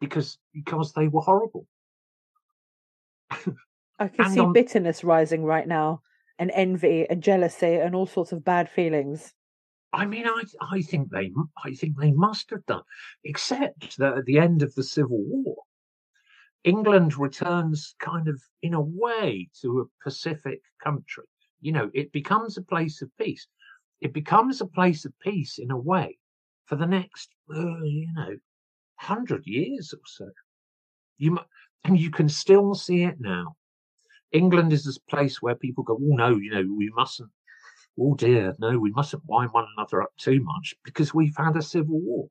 [0.00, 1.66] because because they were horrible.
[3.98, 6.02] I can see on- bitterness rising right now,
[6.38, 9.34] and envy, and jealousy, and all sorts of bad feelings.
[9.92, 11.32] I mean, I I think they
[11.64, 12.82] I think they must have done,
[13.24, 15.64] except that at the end of the Civil War,
[16.64, 21.24] England returns kind of in a way to a Pacific country.
[21.60, 23.46] You know, it becomes a place of peace.
[24.00, 26.18] It becomes a place of peace in a way
[26.66, 28.36] for the next, uh, you know,
[28.96, 30.30] hundred years or so.
[31.16, 31.38] You
[31.84, 33.56] and you can still see it now.
[34.32, 37.30] England is this place where people go, oh no, you know, we mustn't
[37.98, 41.62] oh dear, no, we mustn't wind one another up too much because we've had a
[41.62, 42.28] civil war.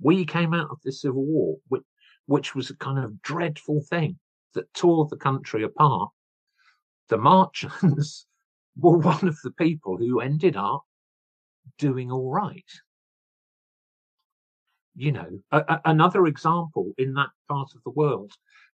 [0.00, 1.82] We came out of this civil war, which,
[2.26, 4.18] which was a kind of dreadful thing
[4.54, 6.10] that tore the country apart.
[7.08, 8.24] The Marchants
[8.76, 10.82] were one of the people who ended up
[11.78, 12.64] doing all right.
[14.96, 18.32] You know, a, a, another example in that part of the world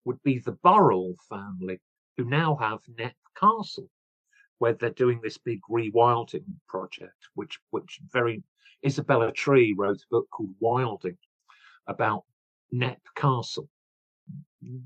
[0.05, 1.79] would be the Burrell family,
[2.17, 3.89] who now have Knepp Castle,
[4.63, 8.41] where they're doing this big rewilding project, which which very
[8.85, 11.17] Isabella Tree wrote a book called Wilding
[11.87, 12.23] about
[12.73, 13.67] Knepp Castle.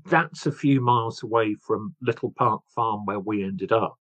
[0.04, 3.94] That's a few miles away from Little Park Farm where we ended up.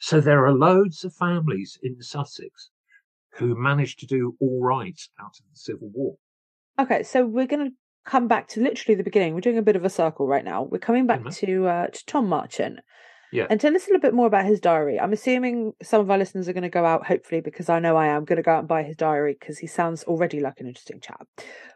[0.00, 2.70] So there are loads of families in Sussex
[3.34, 6.16] who managed to do all right out of the Civil War.
[6.80, 9.34] Okay, so we're going to come back to literally the beginning.
[9.34, 10.64] We're doing a bit of a circle right now.
[10.64, 11.36] We're coming back Mhm.
[11.42, 12.80] to uh, to Tom Marchant.
[13.32, 13.46] Yeah.
[13.50, 14.98] And tell us a little bit more about his diary.
[15.00, 17.96] I'm assuming some of our listeners are going to go out, hopefully, because I know
[17.96, 20.60] I am going to go out and buy his diary because he sounds already like
[20.60, 21.26] an interesting chap.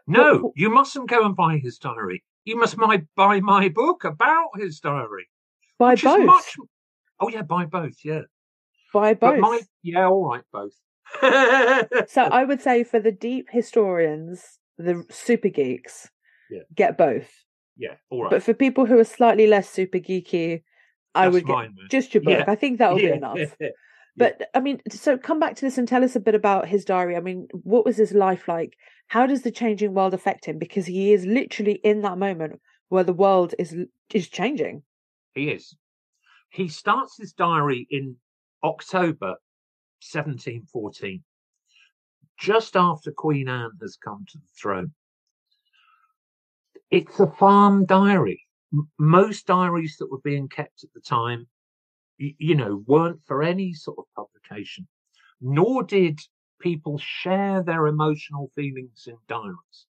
[0.07, 2.23] No, what- you mustn't go and buy his diary.
[2.45, 5.27] You must my, buy my book about his diary.
[5.77, 6.25] Buy both.
[6.25, 6.55] much-
[7.19, 7.97] Oh yeah, buy both.
[8.03, 8.21] Yeah,
[8.93, 9.39] Buy but both.
[9.41, 10.73] my yeah, all right, both.
[12.09, 16.09] So I would say for the deep historians, the super geeks,
[16.49, 16.61] Yeah.
[16.75, 17.29] get both.
[17.77, 18.31] yeah, all right.
[18.31, 20.63] But for people who are slightly less super geeky,
[21.13, 22.39] I would mine, just your book.
[22.39, 22.45] Yeah.
[22.47, 23.11] I think that'll Yeah.
[23.11, 23.55] be enough.
[24.17, 26.83] But I mean, so come back to this and tell us a bit about his
[26.83, 27.15] diary.
[27.15, 28.75] I mean, what was his life like?
[29.07, 30.57] How does the changing world affect him?
[30.57, 33.73] Because he is literally in that moment where the world is
[34.13, 34.83] is changing.
[35.33, 35.75] He is.
[36.49, 38.17] He starts his diary in
[38.63, 39.37] October
[40.01, 41.23] 1714,
[42.37, 44.91] just after Queen Anne has come to the throne.
[46.89, 48.43] It's a farm diary.
[48.97, 51.47] Most diaries that were being kept at the time,
[52.17, 54.87] you know, weren't for any sort of publication,
[55.41, 56.19] nor did
[56.59, 59.87] people share their emotional feelings in diaries.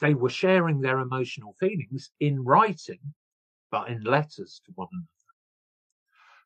[0.00, 3.14] They were sharing their emotional feelings in writing
[3.74, 5.08] but in letters to one another.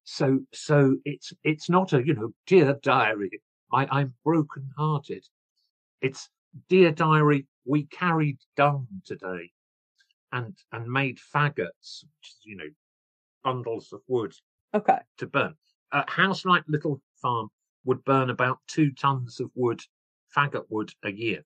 [0.04, 5.26] So, so it's it's not a you know dear diary, I, I'm broken hearted.
[6.00, 6.30] It's
[6.70, 9.50] dear diary, we carried dung today,
[10.32, 12.70] and and made faggots, which is, you know,
[13.42, 14.34] bundles of wood
[14.74, 14.98] Okay.
[15.18, 15.54] to burn.
[15.92, 17.48] A house like Little Farm
[17.84, 19.80] would burn about two tons of wood,
[20.36, 21.42] faggot wood, a year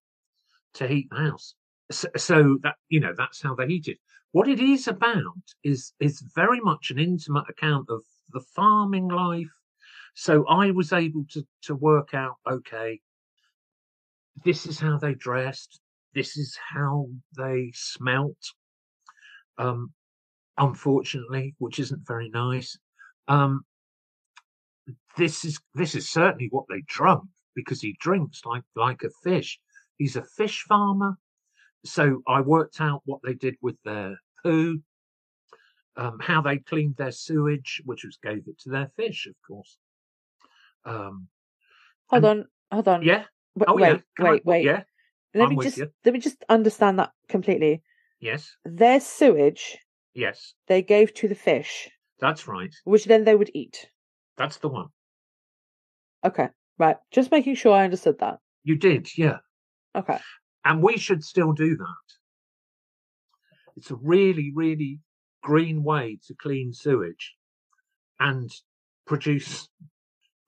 [0.75, 1.55] to heat the house.
[1.91, 3.99] So, so that you know that's how they heated.
[4.33, 9.53] What it is about is is very much an intimate account of the farming life.
[10.15, 13.01] So I was able to to work out, okay,
[14.45, 15.81] this is how they dressed,
[16.15, 18.39] this is how they smelt.
[19.63, 19.93] Um,
[20.59, 22.77] unfortunately, which isn't very nice.
[23.29, 23.63] Um,
[25.17, 29.59] this is this is certainly what they drunk because he drinks like like a fish.
[29.99, 31.17] He's a fish farmer,
[31.85, 34.81] so I worked out what they did with their poo,
[35.97, 39.79] um, how they cleaned their sewage, which was gave it to their fish, of course.
[40.85, 41.29] Um,
[42.09, 42.49] Hold And- on.
[42.73, 43.03] Hold on.
[43.03, 43.25] yeah.
[43.59, 43.89] W- Oh wait.
[43.93, 44.01] yeah.
[44.17, 44.45] Can I- wait.
[44.45, 44.65] Wait.
[44.65, 44.83] Yeah.
[45.35, 45.91] Let I'm me just you.
[46.05, 47.83] let me just understand that completely.
[48.23, 48.55] Yes.
[48.65, 49.77] Their sewage
[50.15, 50.55] Yes.
[50.69, 52.73] they gave to the fish, That's right.
[52.85, 53.89] which then they would eat.
[54.39, 54.87] That's the one.
[56.25, 56.49] Okay.
[56.79, 56.97] Right.
[57.11, 58.39] Just making sure I understood that.
[58.63, 59.09] You did.
[59.19, 59.39] Yeah.
[59.97, 60.19] Okay.
[60.65, 62.15] And we should still do that.
[63.77, 65.01] It's a really, really
[65.43, 67.35] green way to clean sewage
[68.21, 68.49] and
[69.07, 69.69] produce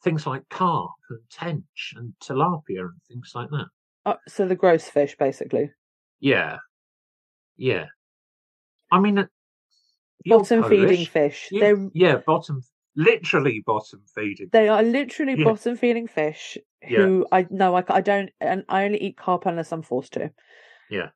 [0.04, 3.66] things like carp and tench and tilapia and things like that.
[4.06, 5.70] Uh, so the gross fish, basically.
[6.20, 6.58] Yeah.
[7.56, 7.86] Yeah.
[8.90, 9.26] I mean, uh,
[10.26, 11.48] Bottom feeding fish.
[11.50, 12.62] You- They're yeah, bottom,
[12.96, 14.48] literally bottom feeding.
[14.52, 15.44] they are literally Yeah.
[15.44, 16.98] bottom feeding fish Yeah.
[17.00, 20.32] who I no I, I don't and I only eat carp unless I'm forced to.
[20.90, 21.10] Yeah.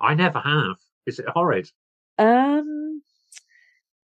[0.00, 0.76] I never have.
[1.06, 1.68] Is it horrid?
[2.18, 3.02] Um,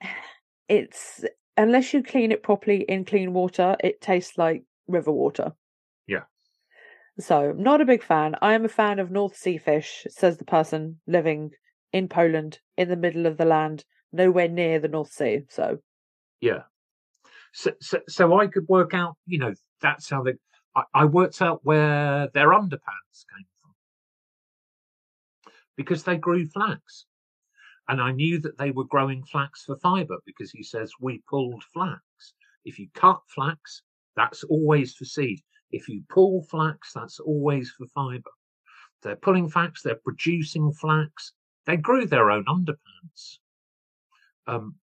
[0.68, 1.24] it's
[1.56, 5.52] unless you clean it properly in clean water, it tastes like river water.
[6.06, 6.24] Yeah.
[7.20, 8.34] So, not a big fan.
[8.42, 11.50] I am a fan of North Sea fish, says the person living
[11.92, 15.42] in Poland in the middle of the land, nowhere near the North Sea.
[15.48, 15.78] So,
[16.40, 16.62] Yeah.
[17.52, 20.34] So, so, so I could work out, you know, that's how they,
[20.76, 23.72] I, I worked out where their underpants came from
[25.76, 27.06] because they grew flax.
[27.88, 31.64] And I knew that they were growing flax for fiber because he says we pulled
[31.64, 32.00] flax.
[32.64, 33.82] If you cut flax,
[34.14, 35.40] that's always for seed.
[35.72, 38.30] If you pull flax, that's always for fiber.
[39.02, 41.32] They're pulling flax, they're producing flax.
[41.66, 43.38] They grew their own underpants.
[44.46, 44.76] Um,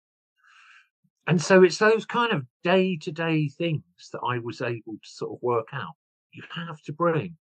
[1.28, 5.10] and so it's those kind of day to day things that I was able to
[5.10, 5.94] sort of work out.
[6.32, 7.36] You have to bring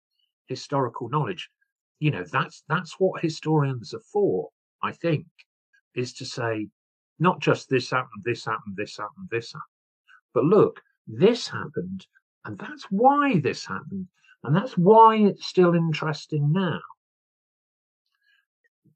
[0.48, 1.50] historical knowledge.
[2.00, 4.50] You know, that's that's what historians are for,
[4.82, 5.28] I think,
[5.94, 6.68] is to say
[7.20, 9.64] not just this happened, this happened, this happened, this happened,
[10.34, 12.06] but look, this happened,
[12.46, 14.08] and that's why this happened,
[14.44, 16.80] and that's why it's still interesting now.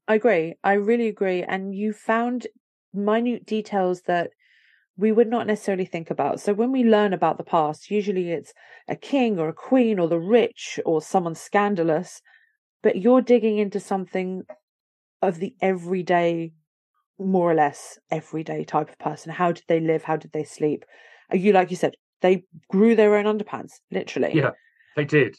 [0.08, 0.54] I agree.
[0.64, 1.42] I really agree.
[1.42, 2.46] And you found
[2.92, 4.30] minute details that
[4.96, 6.40] we would not necessarily think about.
[6.40, 8.52] So when we learn about the past, usually it's
[8.88, 12.20] a king or a queen or the rich or someone scandalous,
[12.82, 14.42] but you're digging into something
[15.22, 16.52] of the everyday,
[17.18, 19.32] more or less everyday type of person.
[19.32, 20.02] How did they live?
[20.02, 20.84] How did they sleep?
[21.32, 24.32] You, like you said, they grew their own underpants, literally.
[24.34, 24.50] Yeah,
[24.96, 25.36] they did.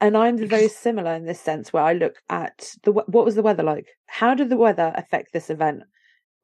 [0.00, 3.42] And I'm very similar in this sense, where I look at the what was the
[3.42, 3.86] weather like?
[4.06, 5.82] How did the weather affect this event?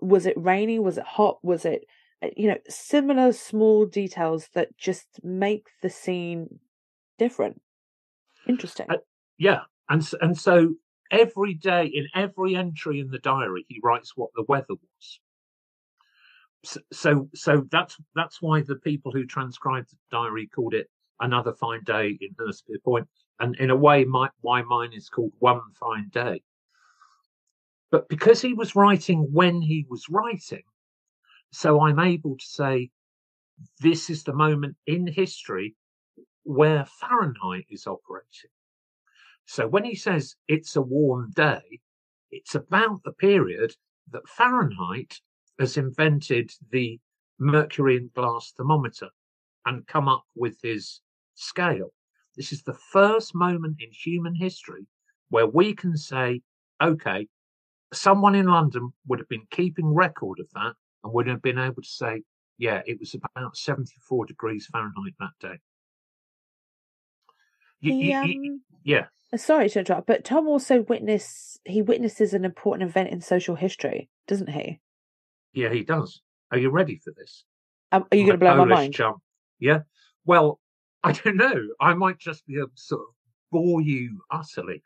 [0.00, 0.78] Was it rainy?
[0.78, 1.38] Was it hot?
[1.42, 1.84] Was it
[2.22, 6.60] uh, you know, similar small details that just make the scene
[7.18, 7.60] different.
[8.48, 8.86] Interesting.
[8.90, 8.96] Uh,
[9.38, 10.74] yeah, and and so
[11.10, 15.20] every day in every entry in the diary, he writes what the weather was.
[16.62, 21.82] So, so, that's that's why the people who transcribed the diary called it another fine
[21.84, 23.06] day in Hurstpierpoint,
[23.38, 26.42] and in a way, my, why mine is called one fine day.
[27.90, 30.62] But because he was writing when he was writing,
[31.50, 32.90] so I'm able to say,
[33.80, 35.74] this is the moment in history
[36.44, 38.50] where Fahrenheit is operating.
[39.46, 41.80] So when he says it's a warm day,
[42.30, 43.74] it's about the period
[44.10, 45.20] that Fahrenheit
[45.60, 46.98] has invented the
[47.38, 49.08] mercury and glass thermometer
[49.66, 51.00] and come up with his
[51.34, 51.92] scale.
[52.36, 54.86] This is the first moment in human history
[55.28, 56.40] where we can say,
[56.82, 57.28] okay,
[57.92, 60.72] someone in London would have been keeping record of that
[61.04, 62.22] and would have been able to say,
[62.56, 65.58] yeah, it was about 74 degrees Fahrenheit that day.
[67.80, 69.06] You, um, you, yeah.
[69.32, 73.54] Uh, sorry to interrupt, but Tom also witness he witnesses an important event in social
[73.54, 74.80] history, doesn't he?
[75.52, 76.20] Yeah, he does.
[76.50, 77.44] Are you ready for this?
[77.92, 78.94] Um, are you going to blow my mind?
[78.94, 79.16] Chum.
[79.58, 79.80] Yeah.
[80.24, 80.60] Well,
[81.02, 81.68] I don't know.
[81.80, 83.14] I might just be able to sort of
[83.50, 84.82] bore you utterly.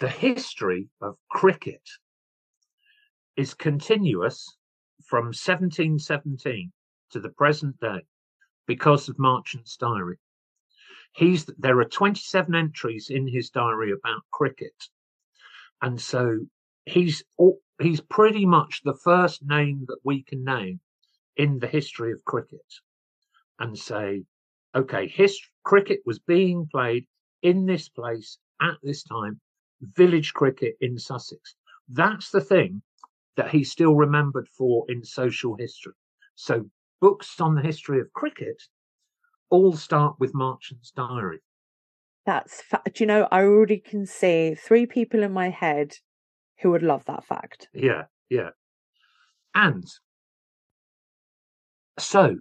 [0.00, 1.82] The history of cricket
[3.36, 4.56] is continuous
[5.04, 6.72] from 1717
[7.12, 8.04] to the present day
[8.66, 10.18] because of Marchant's diary.
[11.12, 14.74] He's there are 27 entries in his diary about cricket,
[15.80, 16.40] and so
[16.84, 17.22] he's
[17.80, 20.80] he's pretty much the first name that we can name
[21.36, 22.64] in the history of cricket,
[23.58, 24.24] and say,
[24.74, 25.12] okay,
[25.64, 27.06] cricket was being played
[27.42, 29.40] in this place at this time,
[29.80, 31.54] village cricket in Sussex.
[31.88, 32.82] That's the thing
[33.36, 35.92] that he's still remembered for in social history.
[36.34, 38.62] So books on the history of cricket
[39.50, 41.40] all start with Marchant's diary.
[42.24, 42.98] That's fact.
[42.98, 45.98] You know, I already can see three people in my head
[46.60, 47.68] who would love that fact.
[47.72, 48.50] Yeah, yeah.
[49.54, 49.84] And
[51.98, 52.36] so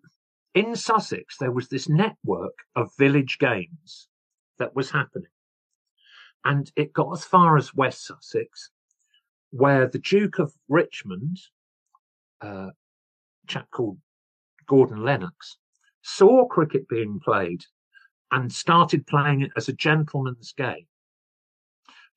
[0.53, 4.07] in Sussex, there was this network of village games
[4.57, 5.29] that was happening.
[6.43, 8.69] And it got as far as West Sussex,
[9.51, 11.39] where the Duke of Richmond,
[12.43, 13.97] uh, a chap called
[14.67, 15.57] Gordon Lennox,
[16.03, 17.63] saw cricket being played
[18.31, 20.87] and started playing it as a gentleman's game.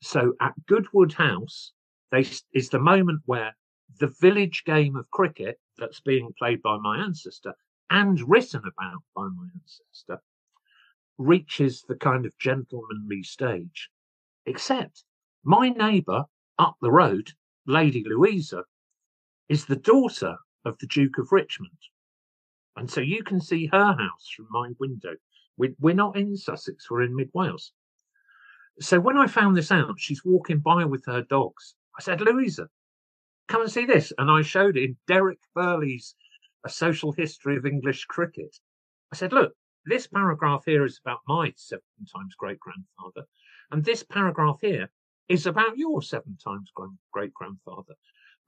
[0.03, 1.73] So at Goodwood House,
[2.11, 3.57] they, is the moment where
[4.01, 7.55] the village game of cricket that's being played by my ancestor
[7.91, 10.21] and written about by my ancestor
[11.17, 13.91] reaches the kind of gentlemanly stage.
[14.47, 15.05] Except
[15.45, 16.25] my neighbour
[16.59, 17.33] up the road,
[17.67, 18.65] Lady Louisa,
[19.49, 21.79] is the daughter of the Duke of Richmond.
[22.77, 25.17] And so you can see her house from my window.
[25.57, 27.73] We're not in Sussex, we're in mid Wales.
[28.81, 31.75] So when I found this out, she's walking by with her dogs.
[31.99, 32.69] I said, Louisa,
[33.49, 34.13] come and see this.
[34.19, 36.15] And I showed it in Derek Birley's
[36.65, 38.57] A Social History of English Cricket.
[39.13, 39.53] I said, look,
[39.85, 41.83] this paragraph here is about my seven
[42.15, 43.27] times great grandfather.
[43.71, 44.91] And this paragraph here
[45.29, 46.71] is about your seven times
[47.13, 47.95] great grandfather.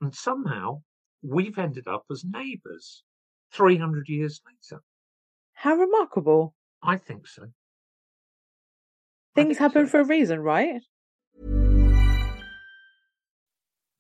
[0.01, 0.83] And somehow
[1.23, 3.03] we've ended up as neighbours
[3.53, 4.83] 300 years later.
[5.55, 6.55] How remarkable.
[6.83, 7.47] I think so.
[9.35, 9.91] Things happen so.
[9.91, 10.83] for a reason, right?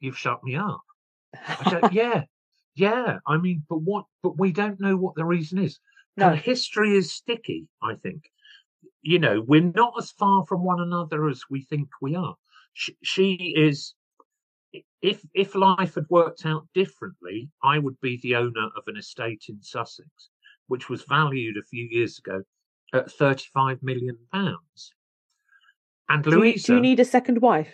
[0.00, 0.80] You've shut me up.
[1.48, 2.22] I don't, yeah,
[2.74, 3.18] yeah.
[3.26, 4.04] I mean, but what?
[4.22, 5.78] But we don't know what the reason is.
[6.16, 6.30] No.
[6.30, 7.66] And history is sticky.
[7.82, 8.30] I think.
[9.02, 12.34] You know, we're not as far from one another as we think we are.
[12.72, 13.94] She, she is.
[15.00, 19.44] If if life had worked out differently, I would be the owner of an estate
[19.48, 20.08] in Sussex,
[20.66, 22.42] which was valued a few years ago
[22.92, 24.92] at thirty-five million pounds.
[26.08, 27.72] And Do you, Louisa, do you need a second wife?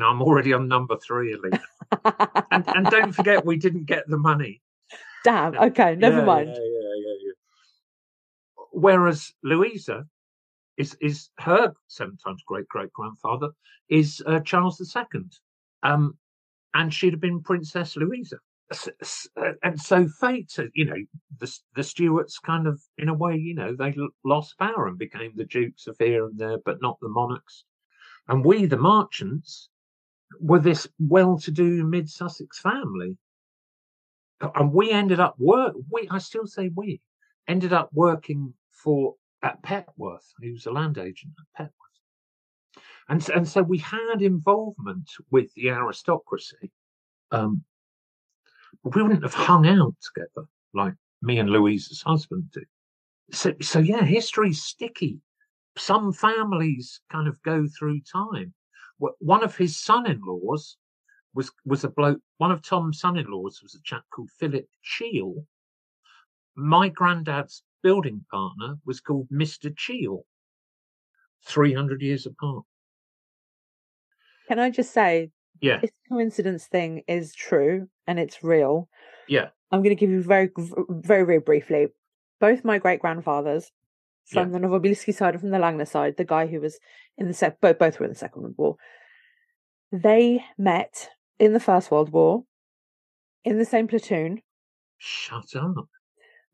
[0.00, 1.60] No, I'm already on number three, Alina.
[2.50, 4.62] and, and don't forget, we didn't get the money.
[5.24, 5.54] Damn.
[5.54, 6.48] Okay, never Yeah, mind.
[6.48, 7.32] Yeah, yeah, yeah, yeah.
[8.72, 10.06] Whereas Louisa
[10.78, 13.50] is is her seven times great great grandfather
[13.90, 15.24] is uh, Charles II,
[15.82, 16.16] um,
[16.72, 18.38] and she'd have been Princess Louisa.
[19.36, 21.02] Uh, And so fate, uh, you know,
[21.40, 23.94] the the Stuarts kind of, in a way, you know, they
[24.24, 27.64] lost power and became the dukes of here and there, but not the monarchs.
[28.28, 29.69] And we, the Marchants,
[30.38, 33.16] were this well-to-do mid-Sussex family
[34.40, 35.74] and we ended up work.
[35.90, 37.00] We, I still say we,
[37.48, 40.32] ended up working for at Petworth.
[40.40, 45.70] He was a land agent at Petworth, and and so we had involvement with the
[45.70, 46.70] aristocracy.
[47.30, 47.64] Um,
[48.82, 52.62] but we wouldn't have hung out together like me and Louise's husband do.
[53.32, 55.20] So, so yeah, history's sticky.
[55.76, 58.54] Some families kind of go through time.
[59.18, 60.76] One of his son-in-laws
[61.34, 62.20] was was a bloke.
[62.38, 65.46] One of Tom's son-in-laws was a chap called Philip Cheel.
[66.56, 70.24] My granddad's building partner was called Mister Cheel.
[71.46, 72.64] Three hundred years apart.
[74.48, 75.30] Can I just say,
[75.60, 78.88] Yeah, this coincidence thing is true and it's real.
[79.28, 80.50] yeah, I'm going to give you very,
[80.88, 81.88] very, very briefly.
[82.40, 83.70] Both my great grandfathers,
[84.26, 84.58] from Yeah.
[84.58, 86.78] the Novobilski side and from the Langner side, the guy who was
[87.18, 88.76] in the sec, both both were in the Second World War.
[89.92, 92.44] They met in the First World War,
[93.44, 94.42] in the same platoon.
[94.98, 95.88] Shut up.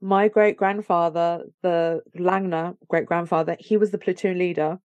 [0.01, 4.79] My great grandfather, the Langner great grandfather, he was the platoon leader.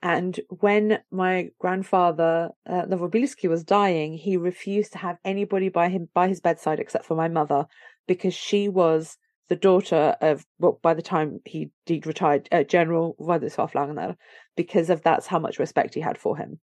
[0.00, 6.08] And when my grandfather uh, Novobilski was dying, he refused to have anybody by him
[6.14, 7.66] by his bedside except for my mother,
[8.06, 9.16] because she was
[9.48, 14.16] the daughter of well, by the time he he retired, uh, General Władysław Langner,
[14.56, 16.60] because of that's how much respect he had for him.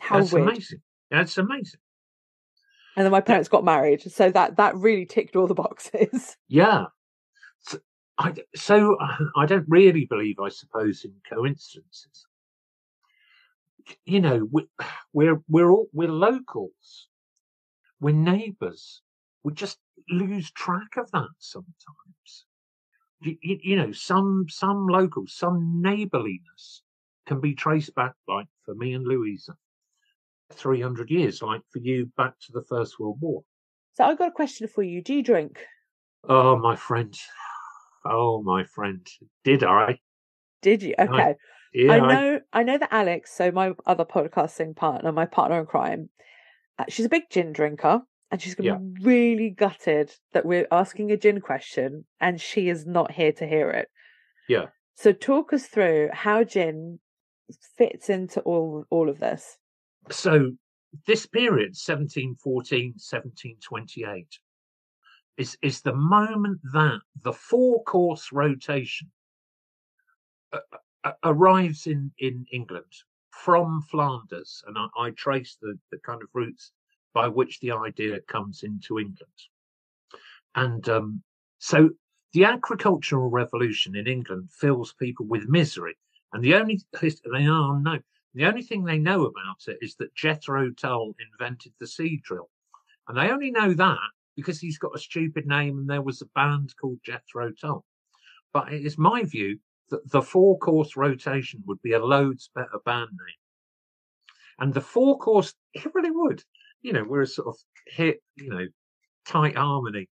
[0.00, 0.48] How That's weird!
[0.48, 0.80] amazing.
[1.10, 1.80] That's amazing.
[2.96, 6.36] And then my parents got married, so that that really ticked all the boxes.
[6.48, 6.86] Yeah.
[7.60, 7.78] So
[8.18, 8.96] I, so
[9.36, 12.26] I don't really believe, I suppose, in coincidences.
[14.04, 14.66] You know, we,
[15.12, 17.08] we're we're all we're locals,
[18.00, 19.02] we're neighbours.
[19.44, 19.78] We're just
[20.08, 22.46] lose track of that sometimes.
[23.20, 26.82] You, you, you know, some some locals, some neighbourliness
[27.26, 29.56] can be traced back, like for me and Louisa,
[30.52, 33.42] three hundred years, like for you, back to the First World War.
[33.94, 35.02] So I've got a question for you.
[35.02, 35.58] Do you drink?
[36.28, 37.16] Oh, my friend.
[38.04, 39.06] Oh, my friend.
[39.44, 39.98] Did I?
[40.60, 40.94] Did you?
[40.98, 41.34] Okay.
[41.72, 45.66] Yeah, I know I know that Alex, so my other podcasting partner, my partner in
[45.66, 46.10] crime,
[46.78, 51.10] uh, she's a big gin drinker and she's gonna be really gutted that we're asking
[51.10, 53.88] a gin question and she is not here to hear it.
[54.48, 54.66] Yeah.
[54.94, 56.98] So talk us through how gin
[57.76, 59.58] fits into all all of this.
[60.10, 60.52] So
[61.06, 64.26] this period, 1714, 1728,
[65.36, 69.10] is, is the moment that the four course rotation
[70.52, 70.58] uh,
[71.04, 72.92] uh, arrives in, in England
[73.30, 74.62] from Flanders.
[74.66, 76.72] And I, I trace the, the kind of routes
[77.16, 79.38] by which the idea comes into England.
[80.54, 81.22] And um,
[81.58, 81.88] so
[82.34, 85.96] the agricultural revolution in England fills people with misery.
[86.34, 87.98] And the only they are no,
[88.34, 92.50] the only thing they know about it is that Jethro Tull invented the seed drill,
[93.08, 96.26] and they only know that because he's got a stupid name and there was a
[96.34, 97.82] band called Jethro Tull.
[98.52, 99.58] But it is my view
[99.88, 103.42] that the four course rotation would be a loads better band name,
[104.58, 106.44] and the four course it really would.
[106.82, 107.56] You know, we're a sort of
[107.86, 108.66] hit, you know,
[109.26, 110.08] tight harmony.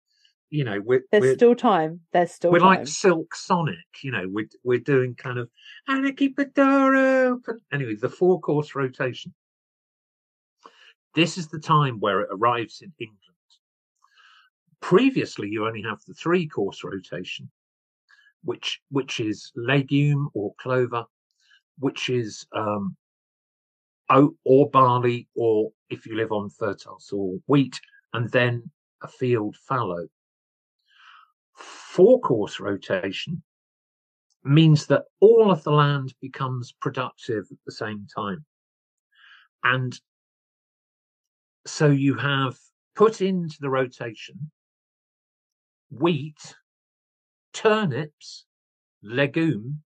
[0.50, 2.02] You know, we're There's we're, still time.
[2.12, 2.80] There's still we're time.
[2.80, 5.50] like Silk Sonic, you know, we're, we're doing kind of,
[5.88, 7.60] and I keep the door open.
[7.72, 9.34] Anyway, the four course rotation.
[11.16, 13.20] This is the time where it arrives in England.
[14.80, 17.50] Previously, you only have the three course rotation,
[18.44, 21.06] which, which is legume or clover,
[21.80, 22.96] which is, um,
[24.10, 27.80] oat or barley, or if you live on fertile soil, wheat,
[28.14, 28.70] and then
[29.02, 30.08] a field fallow.
[31.56, 33.44] Four course rotation
[34.44, 38.46] means that all of the land becomes productive at the same time.
[39.64, 39.98] And
[41.66, 42.58] so you have
[42.96, 44.52] put into the rotation
[45.90, 46.56] wheat,
[47.54, 48.46] turnips,
[49.02, 49.84] legume,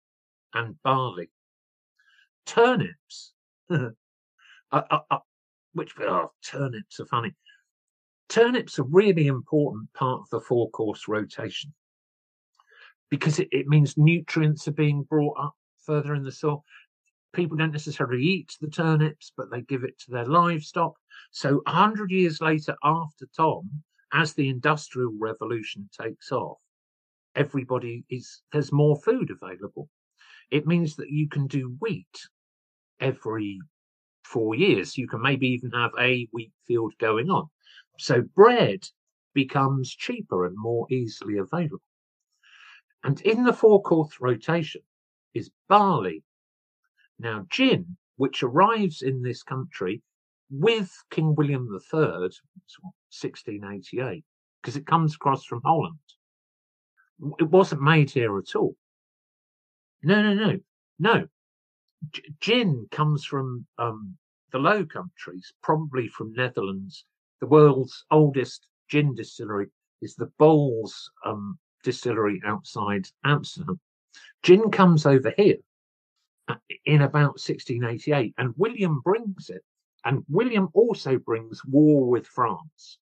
[0.53, 1.31] and barley.
[2.45, 3.33] Turnips,
[4.73, 5.18] uh, uh,
[5.75, 7.35] which oh, turnips are funny.
[8.29, 11.73] Turnips are really important part of the four course rotation
[13.11, 15.55] because it, it means nutrients are being brought up
[15.85, 16.64] further in the soil.
[17.35, 20.95] People don't necessarily eat the turnips, but they give it to their livestock.
[21.31, 23.70] So, a hundred years later, after Tom,
[24.12, 26.59] as the industrial revolution takes off,
[27.35, 29.89] everybody is there's more food available.
[30.51, 32.29] It means that you can do wheat
[33.01, 33.59] every
[34.33, 34.97] four years.
[34.97, 37.49] You can maybe even have a wheat field going on.
[37.99, 38.89] So bread
[39.35, 41.83] becomes cheaper and more easily available.
[43.05, 44.83] And in the four course rotation
[45.35, 46.22] is barley.
[47.18, 50.01] Now, gin, which arrives in this country
[50.51, 54.24] with King William III, 1688,
[54.61, 55.99] because it comes across from Holland.
[57.39, 58.74] It wasn't made here at all.
[60.03, 60.59] No, no, no,
[60.99, 61.28] no.
[62.11, 64.16] G- gin comes from um,
[64.53, 67.05] the Low Countries, probably from Netherlands.
[67.41, 69.69] The world's oldest gin distillery
[70.03, 70.93] is the Bols
[71.25, 73.81] um, distillery outside Amsterdam.
[74.43, 75.57] Gin comes over here
[76.49, 79.63] uh, in about 1688, and William brings it.
[80.05, 82.99] And William also brings war with France.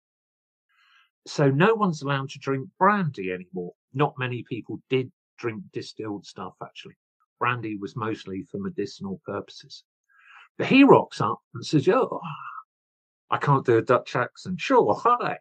[1.27, 3.73] So no one's allowed to drink brandy anymore.
[3.95, 6.97] Not many people did drink distilled stuff, actually.
[7.39, 9.85] Brandy was mostly for medicinal purposes.
[10.65, 12.21] He rocks up and says, "Yo,
[13.31, 14.61] I can't do a Dutch accent.
[14.61, 15.39] Sure, hi.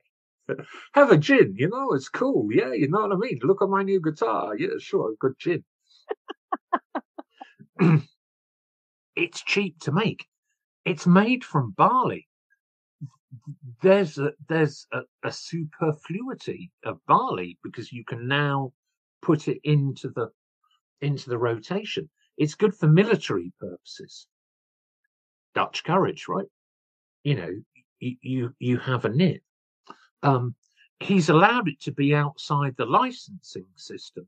[0.93, 2.49] Have a gin, you know, it's cool.
[2.51, 3.39] Yeah, you know what I mean?
[3.43, 4.57] Look at my new guitar.
[4.57, 5.63] Yeah, sure, good gin.
[9.15, 10.25] it's cheap to make.
[10.85, 12.27] It's made from barley.
[13.81, 18.71] There's a, there's a, a superfluity of barley because you can now
[19.21, 20.29] put it into the
[21.01, 22.09] into the rotation.
[22.37, 24.27] It's good for military purposes.
[25.57, 26.45] Dutch courage, right?
[27.23, 27.51] You know,
[27.99, 29.41] you you, have a nip
[30.23, 30.55] um,
[30.99, 34.27] he's allowed it to be outside the licensing system.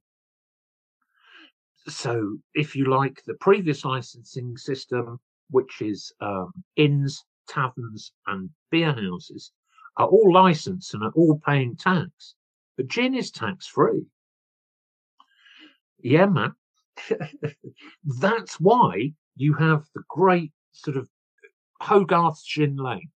[1.87, 5.19] So, if you like, the previous licensing system,
[5.49, 9.51] which is um, inns, taverns, and beer houses,
[9.97, 12.35] are all licensed and are all paying tax.
[12.77, 14.05] But gin is tax free.
[15.99, 16.53] Yeah, man.
[18.19, 21.09] That's why you have the great sort of
[21.81, 23.11] Hogarth's Gin Lane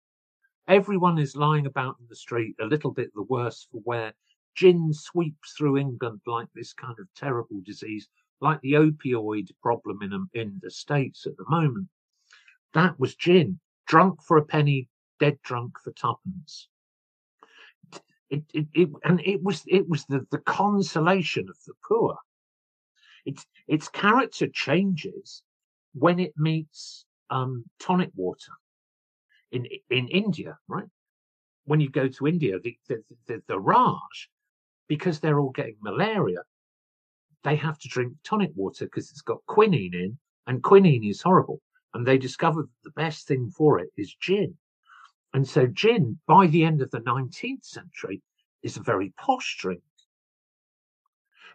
[0.68, 4.14] Everyone is lying about in the street, a little bit the worse for wear.
[4.56, 8.08] Gin sweeps through England like this kind of terrible disease,
[8.40, 11.90] like the opioid problem in, um, in the States at the moment.
[12.74, 14.88] That was gin, drunk for a penny,
[15.20, 16.70] dead drunk for tuppence.
[18.30, 22.18] It, it, it, and it was it was the, the consolation of the poor.
[23.26, 25.44] Its its character changes
[25.94, 28.54] when it meets um, tonic water
[29.52, 30.88] in in India, right?
[31.66, 34.30] When you go to India, the the, the, the Raj,
[34.88, 36.44] because they're all getting malaria,
[37.44, 40.18] they have to drink tonic water because it's got quinine in,
[40.48, 41.60] and quinine is horrible.
[41.94, 44.56] And they discovered the best thing for it is gin.
[45.34, 48.22] And so gin, by the end of the 19th century,
[48.64, 49.82] is a very posh drink.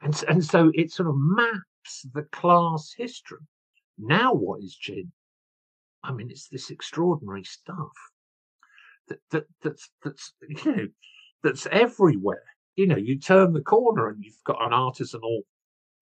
[0.01, 3.45] And, and so it sort of maps the class history.
[3.99, 5.11] Now, what is gin?
[6.09, 7.93] I mean, it's this extraordinary stuff
[9.09, 10.87] that, that that's that's you know
[11.43, 12.43] that's everywhere.
[12.77, 15.41] You know, you turn the corner and you've got an artisanal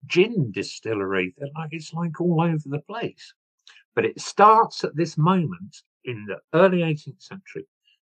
[0.05, 1.35] gin distillery.
[1.55, 3.33] Like it's like all over the place.
[3.95, 7.67] But it starts at this moment in the early 18th century,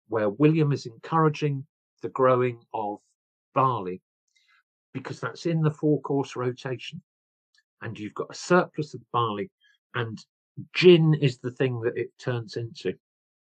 [0.08, 1.66] where William is encouraging
[2.04, 3.00] the growing of
[3.56, 4.02] barley
[4.94, 7.02] because that's in the four course rotation.
[7.82, 9.50] And you've got a surplus of barley,
[9.96, 10.20] and
[10.74, 12.94] gin is the thing that it turns into.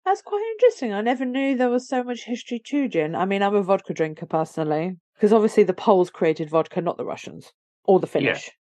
[0.05, 0.93] That's quite interesting.
[0.93, 3.15] I never knew there was so much history to gin.
[3.15, 7.05] I mean, I'm a vodka drinker personally, because obviously the Poles created vodka, not the
[7.05, 7.51] Russians
[7.83, 8.47] or the Finnish.
[8.47, 8.53] Yeah.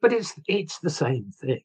[0.00, 1.60] But it's it's the same thing.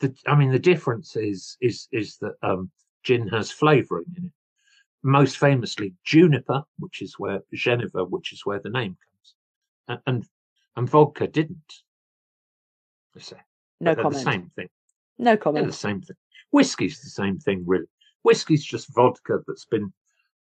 [0.00, 2.70] The, I mean, the difference is is is that um,
[3.02, 4.32] gin has flavouring in it.
[5.02, 9.34] Most famously, juniper, which is where Geneva, which is where the name comes,
[9.88, 10.26] and and,
[10.76, 11.82] and vodka didn't.
[13.80, 14.14] No comment.
[14.14, 14.68] The same thing.
[15.22, 15.64] No comment.
[15.64, 16.16] They're the same thing.
[16.50, 17.86] Whiskey's the same thing, really.
[18.22, 19.92] Whiskey's just vodka that's been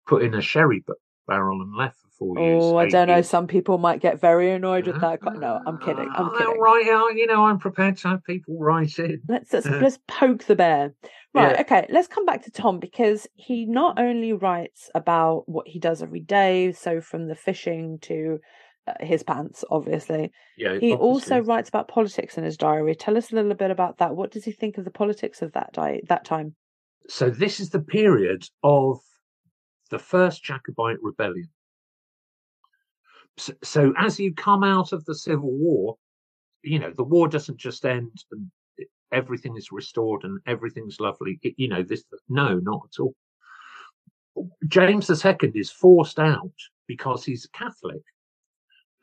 [0.06, 0.84] put in a sherry
[1.26, 2.62] barrel and left for four years.
[2.62, 3.14] Oh, I don't know.
[3.14, 3.28] years.
[3.28, 5.20] Some people might get very annoyed with that.
[5.22, 6.08] No, I'm kidding.
[6.14, 6.58] I'm kidding.
[6.60, 9.22] write out, you know, I'm prepared to have people write in.
[9.28, 10.94] Let's let's, Uh, let's poke the bear.
[11.32, 11.60] Right, Yeah.
[11.62, 16.02] okay, let's come back to Tom because he not only writes about what he does
[16.02, 18.38] every day, so from the fishing to uh,
[19.00, 20.30] his pants, obviously.
[20.56, 22.94] Yeah, He also writes about politics in his diary.
[22.94, 24.14] Tell us a little bit about that.
[24.14, 26.54] What does he think of the politics of that di- that time?
[27.08, 28.98] So this is the period of
[29.90, 31.48] the first Jacobite rebellion.
[33.36, 35.96] So, so as you come out of the Civil War,
[36.62, 38.50] you know, the war doesn't just end and
[39.12, 41.38] everything is restored and everything's lovely.
[41.42, 43.14] It- you know, this, no, not at all.
[44.66, 46.52] James II is forced out
[46.86, 48.02] because he's a Catholic.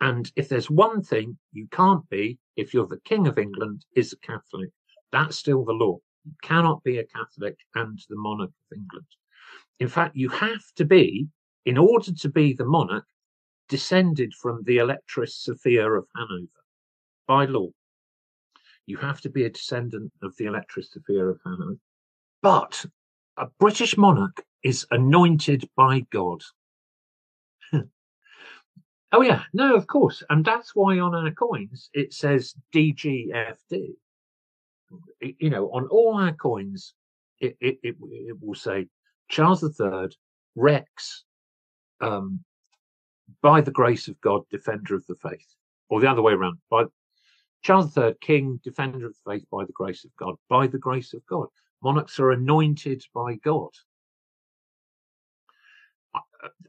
[0.01, 4.13] And if there's one thing you can't be, if you're the King of England, is
[4.13, 4.71] a Catholic.
[5.11, 5.99] That's still the law.
[6.25, 9.05] You cannot be a Catholic and the monarch of England.
[9.79, 11.27] In fact, you have to be,
[11.65, 13.05] in order to be the monarch,
[13.69, 16.47] descended from the Electress Sophia of Hanover
[17.27, 17.69] by law.
[18.87, 21.77] You have to be a descendant of the Electress Sophia of Hanover.
[22.41, 22.85] But
[23.37, 26.41] a British monarch is anointed by God.
[29.11, 30.23] Oh, yeah, no, of course.
[30.29, 33.95] And that's why on our coins it says DGFD.
[35.21, 36.93] You know, on all our coins,
[37.39, 38.87] it, it, it, it will say
[39.29, 40.09] Charles III,
[40.55, 41.23] Rex,
[42.01, 42.43] um,
[43.41, 45.55] by the grace of God, defender of the faith,
[45.89, 46.57] or the other way around.
[46.69, 46.85] By
[47.63, 51.13] Charles III, King, defender of the faith, by the grace of God, by the grace
[51.13, 51.47] of God.
[51.83, 53.71] Monarchs are anointed by God.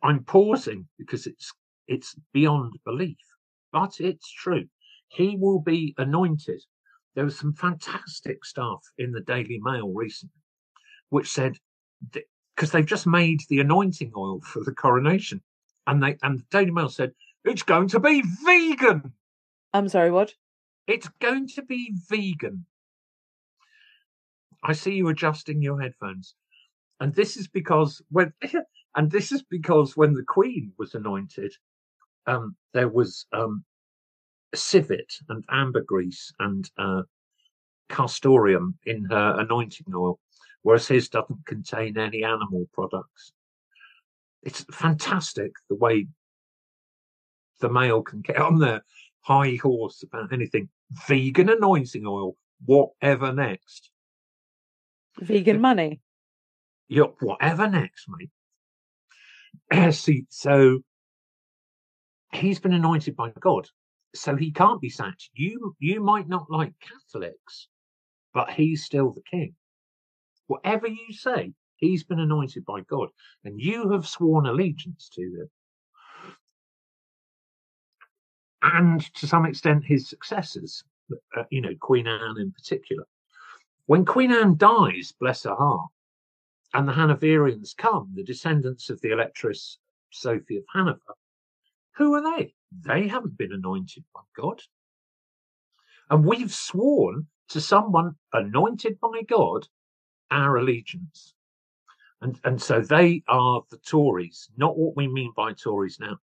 [0.03, 1.53] I'm pausing because it's
[1.93, 3.19] it's beyond belief,
[3.71, 4.67] but it's true.
[5.09, 6.63] He will be anointed.
[7.15, 10.41] There was some fantastic stuff in the Daily Mail recently,
[11.11, 11.57] which said
[12.57, 15.43] because they've just made the anointing oil for the coronation,
[15.87, 17.13] and they and the Daily Mail said
[17.45, 19.13] it's going to be vegan.
[19.75, 20.35] I'm sorry, what?
[20.87, 22.65] It's going to be vegan.
[24.63, 26.35] I see you adjusting your headphones.
[27.01, 28.33] And this is because when
[28.97, 31.53] and this is because when the Queen was anointed,
[32.27, 33.65] um, there was um,
[34.55, 37.03] civet and ambergris and uh,
[37.89, 40.19] castoreum in her anointing oil,
[40.63, 43.33] whereas his doesn't contain any animal products.
[44.43, 46.09] It's fantastic the way
[47.61, 48.83] the Mail can get on their
[49.21, 50.69] high horse about anything.
[51.07, 53.91] Vegan anointing oil, whatever next.
[55.21, 56.01] Vegan money.
[56.89, 58.31] Yep, whatever next, mate.
[59.95, 60.81] See, so
[62.35, 63.69] he's been anointed by God,
[64.15, 65.31] so he can't be sacked.
[65.35, 67.69] You you might not like Catholics,
[68.35, 69.55] but he's still the king.
[70.47, 73.09] Whatever you say, he's been anointed by God,
[73.45, 75.51] and you have sworn allegiance to him.
[78.63, 80.85] And to some extent, his successors,
[81.37, 83.05] uh, you know, Queen Anne in particular.
[83.87, 85.91] When Queen Anne dies, bless her heart,
[86.73, 89.79] and the Hanoverians come, the descendants of the Electress
[90.11, 91.01] Sophie of Hanover,
[91.97, 92.55] who are they?
[92.85, 94.61] They haven't been anointed by God.
[96.11, 99.69] And we've sworn to someone anointed by God
[100.31, 101.35] our allegiance.
[102.21, 106.19] And, and so they are the Tories, not what we mean by Tories now,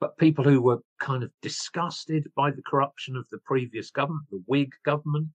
[0.00, 4.42] but people who were kind of disgusted by the corruption of the previous government, the
[4.46, 5.28] Whig government,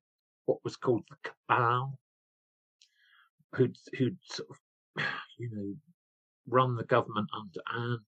[0.45, 1.99] what was called the cabal,
[3.53, 5.03] who'd, who'd sort of,
[5.37, 5.75] you know,
[6.47, 7.99] run the government under Anne.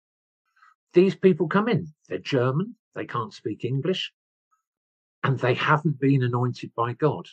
[0.94, 4.12] These people come in, they're German, they can't speak English,
[5.24, 7.28] and they haven't been anointed by God.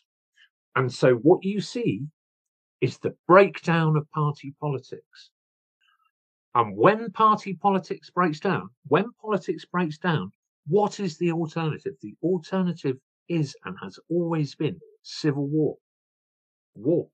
[0.74, 2.06] And so what you see
[2.80, 5.30] is the breakdown of party politics.
[6.54, 10.32] And when party politics breaks down, when politics breaks down,
[10.66, 11.94] what is the alternative?
[12.02, 12.96] The alternative
[13.28, 15.76] is and has always been civil war.
[16.74, 17.08] War.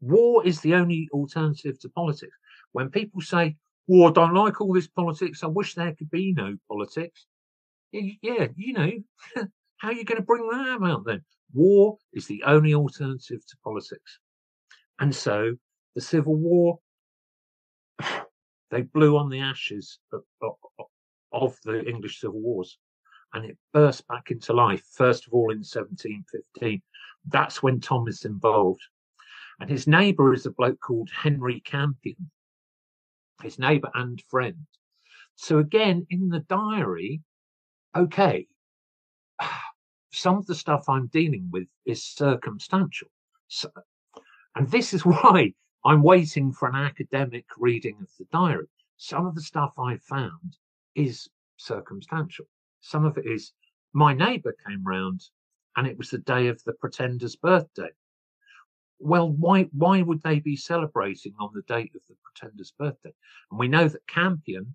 [0.00, 2.36] War is the only alternative to politics.
[2.72, 3.56] When people say,
[3.88, 5.42] "Well, I don't like all this politics.
[5.42, 7.26] I wish there could be no politics."
[7.90, 8.92] Yeah, you know,
[9.78, 11.24] how are you going to bring that about then?
[11.52, 14.18] War is the only alternative to politics.
[15.00, 15.56] And so
[15.94, 16.78] the Civil War,
[18.70, 20.86] they blew on the ashes of, of,
[21.32, 22.78] of the English Civil Wars
[23.34, 26.80] and it burst back into life, first of all in 1715.
[27.26, 28.80] That's when Tom is involved.
[29.60, 32.30] And his neighbour is a bloke called Henry Campion,
[33.42, 34.66] his neighbour and friend.
[35.36, 37.22] So again, in the diary,
[37.96, 38.48] okay,
[40.12, 43.08] some of the stuff I'm dealing with is circumstantial.
[43.48, 43.70] So,
[44.54, 48.68] And this is why I'm waiting for an academic reading of the diary.
[48.96, 50.56] Some of the stuff I found
[50.94, 52.46] is circumstantial.
[52.80, 53.52] Some of it is
[53.92, 55.22] my neighbour came round
[55.76, 57.90] and it was the day of the pretender's birthday.
[58.98, 63.12] Well, why why would they be celebrating on the date of the pretender's birthday?
[63.50, 64.74] And we know that Campion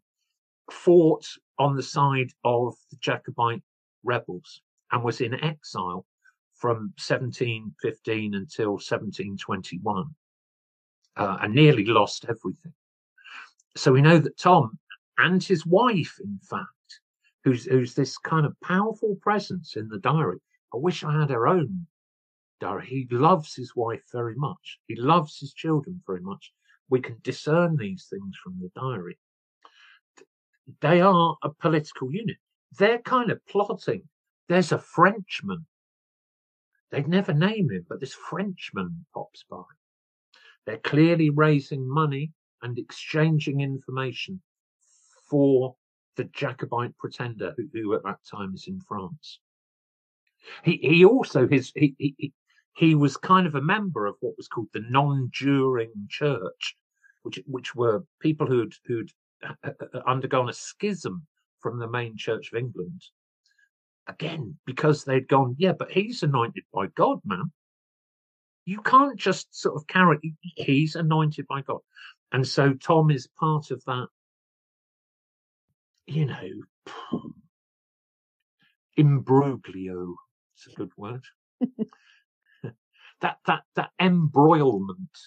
[0.71, 1.25] fought
[1.59, 3.63] on the side of the Jacobite
[4.03, 4.61] rebels
[4.91, 6.05] and was in exile
[6.53, 10.05] from 1715 until 1721
[11.17, 12.73] uh, and nearly lost everything.
[13.75, 14.79] So we know that Tom
[15.17, 16.67] and his wife, in fact,
[17.43, 20.39] who's who's this kind of powerful presence in the diary.
[20.73, 21.87] I wish I had her own
[22.63, 22.87] diary.
[22.87, 24.79] He loves his wife very much.
[24.87, 26.53] He loves his children very much.
[26.89, 29.17] We can discern these things from the diary.
[30.79, 32.37] They are a political unit.
[32.79, 34.03] They're kind of plotting.
[34.47, 35.65] There's a Frenchman.
[36.89, 39.63] They'd never name him, but this Frenchman pops by.
[40.65, 44.41] They're clearly raising money and exchanging information
[45.29, 45.75] for
[46.15, 49.39] the Jacobite pretender who, who at that time is in France.
[50.63, 52.33] He he also his he, he
[52.75, 56.75] he was kind of a member of what was called the non-juring church,
[57.23, 59.11] which which were people who'd who'd
[59.43, 61.25] uh, uh, uh, undergone a schism
[61.59, 63.01] from the main Church of England.
[64.07, 67.51] Again, because they'd gone, yeah, but he's anointed by God, man.
[68.65, 70.35] You can't just sort of carry.
[70.41, 71.81] He's anointed by God,
[72.31, 74.07] and so Tom is part of that
[76.05, 76.49] you know,
[78.97, 80.15] imbroglio.
[80.55, 81.23] It's a good word.
[83.23, 85.17] that that that embroilment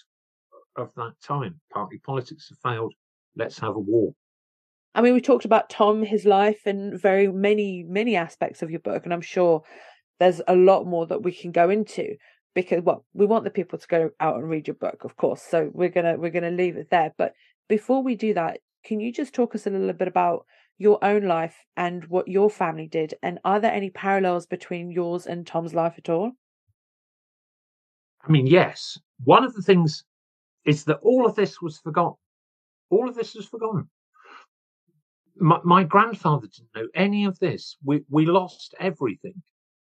[0.77, 1.61] of that time.
[1.73, 2.95] Party politics have failed.
[3.35, 4.13] Let's have a war.
[4.95, 8.81] I mean, we talked about Tom, his life, and very many many aspects of your
[8.81, 9.63] book, and I'm sure
[10.21, 12.17] there's a lot more that we can go into
[12.55, 15.43] because well, we want the people to go out and read your book, of course.
[15.43, 17.13] So we're gonna we're gonna leave it there.
[17.19, 17.33] But
[17.69, 20.47] before we do that, can you just talk us a little bit about
[20.79, 23.15] your own life and what your family did?
[23.23, 26.33] And are there any parallels between yours and Tom's life at all?
[28.27, 28.99] I mean, yes.
[29.25, 30.05] One of the things
[30.65, 32.17] is that all of this was forgotten.
[32.91, 33.89] All of this was forgotten.
[35.37, 37.77] My, my grandfather didn't know any of this.
[37.85, 39.43] We, we lost everything,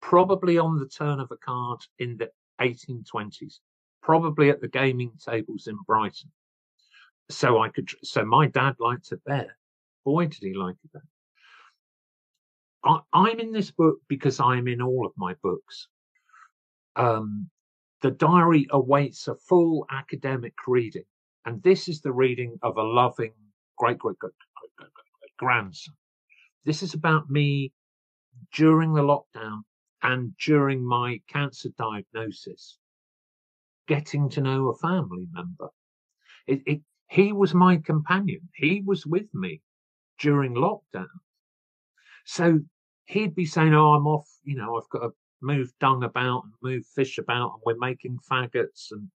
[0.00, 3.58] probably on the turn of a card in the 1820s,
[4.02, 6.30] probably at the gaming tables in Brighton.
[7.30, 9.56] So I could, so my dad liked a bear
[10.04, 13.02] boy, did he like it then.
[13.12, 15.88] I, am in this book because I'm in all of my books.
[16.96, 17.50] Um,
[18.02, 21.04] the diary awaits a full academic reading,
[21.44, 23.32] and this is the reading of a loving
[23.78, 24.32] great great great,
[25.38, 25.94] grandson.
[26.64, 27.72] This is about me
[28.54, 29.62] during the lockdown
[30.02, 32.78] and during my cancer diagnosis,
[33.86, 35.68] getting to know a family member.
[36.46, 38.48] It, it, he was my companion.
[38.54, 39.62] He was with me
[40.18, 41.08] during lockdown.
[42.24, 42.60] So
[43.06, 45.10] he'd be saying, Oh, I'm off, you know, I've got to
[45.42, 49.08] move dung about and move fish about, and we're making faggots, and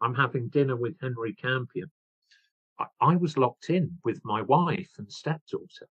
[0.00, 1.90] I'm having dinner with Henry Campion.
[2.78, 5.88] I, I was locked in with my wife and stepdaughter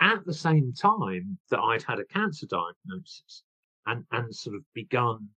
[0.00, 3.42] at the same time that I'd had a cancer diagnosis
[3.86, 5.28] and, and sort of begun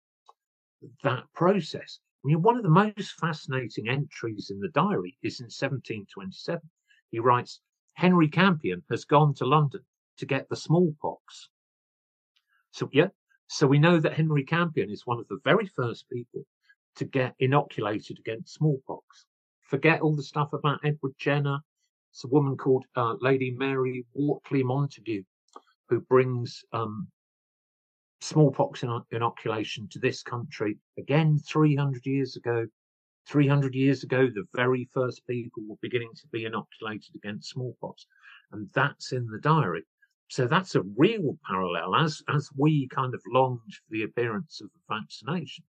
[1.03, 2.01] that process.
[2.25, 6.61] I mean, one of the most fascinating entries in the diary is in 1727.
[7.11, 7.61] He writes,
[7.95, 9.81] Henry Campion has gone to London
[10.19, 11.49] to get the smallpox.
[12.73, 13.09] So, yeah,
[13.49, 16.45] so we know that Henry Campion is one of the very first people
[16.97, 19.27] to get inoculated against smallpox.
[19.63, 21.59] Forget all the stuff about Edward Jenner.
[22.13, 25.25] It's a woman called uh, Lady Mary Wortley Montagu
[25.89, 27.09] who brings um,
[28.21, 32.67] smallpox inoculation to this country again 300 years ago
[33.29, 38.07] 300 years ago, the very first people were beginning to be inoculated against smallpox.
[38.53, 39.85] And that's in the diary.
[40.29, 44.69] So that's a real parallel as, as we kind of longed for the appearance of
[44.73, 45.65] the vaccination.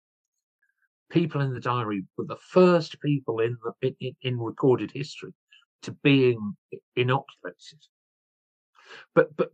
[1.10, 5.32] People in the diary were the first people in, the, in, in recorded history
[5.84, 6.58] to being
[6.96, 7.80] inoculated.
[9.14, 9.52] But, but,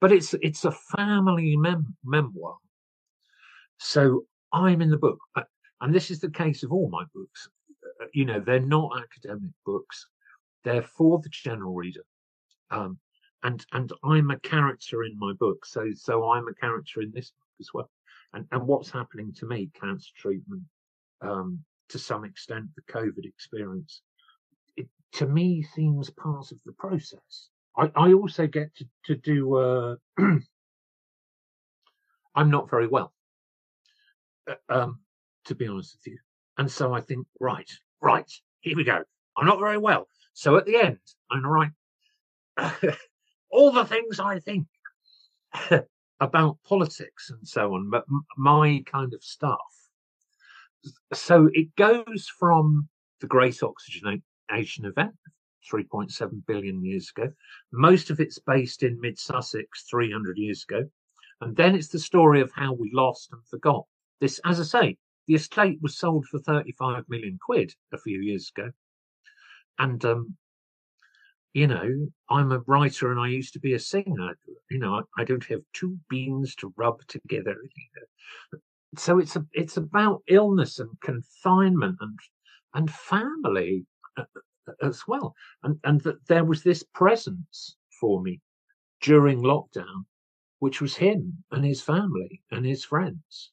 [0.00, 2.56] but it's, it's a family mem- memoir.
[3.78, 5.18] So I'm in the book.
[5.80, 7.48] And this is the case of all my books.
[8.00, 10.06] Uh, you know, they're not academic books.
[10.64, 12.04] They're for the general reader.
[12.70, 12.98] Um,
[13.44, 15.64] and and I'm a character in my book.
[15.64, 17.90] So so I'm a character in this book as well.
[18.32, 20.62] And and what's happening to me, cancer treatment,
[21.20, 24.02] um, to some extent the COVID experience,
[24.76, 27.48] it to me seems part of the process.
[27.76, 29.96] I, I also get to, to do uh,
[32.34, 33.12] I'm not very well.
[34.50, 35.00] Uh, um,
[35.46, 36.18] to be honest with you.
[36.58, 37.70] And so I think, right,
[38.00, 38.30] right,
[38.60, 39.02] here we go.
[39.36, 40.08] I'm not very well.
[40.32, 40.98] So at the end,
[41.30, 41.70] I'm write
[43.54, 44.66] all the things I think
[46.20, 48.04] about politics and so on, but
[48.36, 49.58] my kind of stuff.
[51.12, 52.88] So it goes from
[53.20, 55.14] the great oxygenation event,
[55.72, 57.30] 3.7 billion years ago.
[57.72, 60.88] Most of it's based in mid Sussex 300 years ago.
[61.40, 63.84] And then it's the story of how we lost and forgot.
[64.20, 68.50] This, as I say, the estate was sold for 35 million quid a few years
[68.54, 68.70] ago.
[69.78, 70.36] And, um,
[71.54, 71.88] you know,
[72.28, 74.36] I'm a writer and I used to be a singer.
[74.70, 77.56] You know, I, I don't have two beans to rub together.
[78.98, 82.18] So it's a, it's about illness and confinement and
[82.74, 83.86] and family
[84.16, 84.24] uh,
[84.68, 88.40] uh, as well, and and that there was this presence for me
[89.00, 90.04] during lockdown,
[90.58, 93.52] which was him and his family and his friends.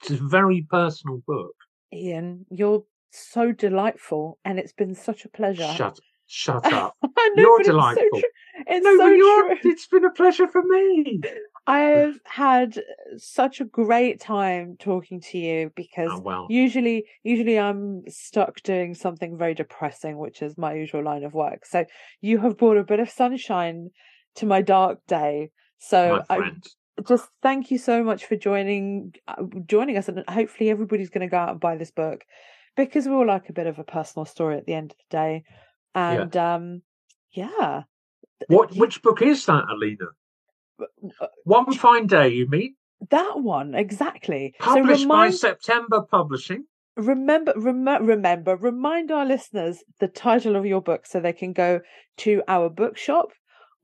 [0.00, 1.54] It's a very personal book.
[1.92, 5.72] Ian, you're so delightful, and it's been such a pleasure.
[5.74, 6.96] Shut, shut up.
[7.02, 8.06] know, you're delightful.
[8.12, 8.28] It's so,
[8.66, 11.20] it's no, so you're, it's been a pleasure for me.
[11.66, 12.80] I've had
[13.16, 19.36] such a great time talking to you because oh, usually usually I'm stuck doing something
[19.36, 21.66] very depressing, which is my usual line of work.
[21.66, 21.84] So
[22.20, 23.90] you have brought a bit of sunshine
[24.36, 25.50] to my dark day.
[25.78, 26.52] So I
[27.06, 31.30] just thank you so much for joining uh, joining us and hopefully everybody's going to
[31.30, 32.24] go out and buy this book
[32.76, 35.16] because we all like a bit of a personal story at the end of the
[35.16, 35.44] day.
[35.96, 36.54] And yeah.
[36.54, 36.82] um
[37.32, 37.82] yeah.
[38.48, 40.06] What you, which book is that, Alina?
[41.20, 42.76] Uh, One fine day, you mean?
[43.10, 44.54] That one exactly.
[44.58, 46.64] Published so remind, by September Publishing.
[46.96, 51.80] Remember, rem- remember, remind our listeners the title of your book so they can go
[52.18, 53.28] to our bookshop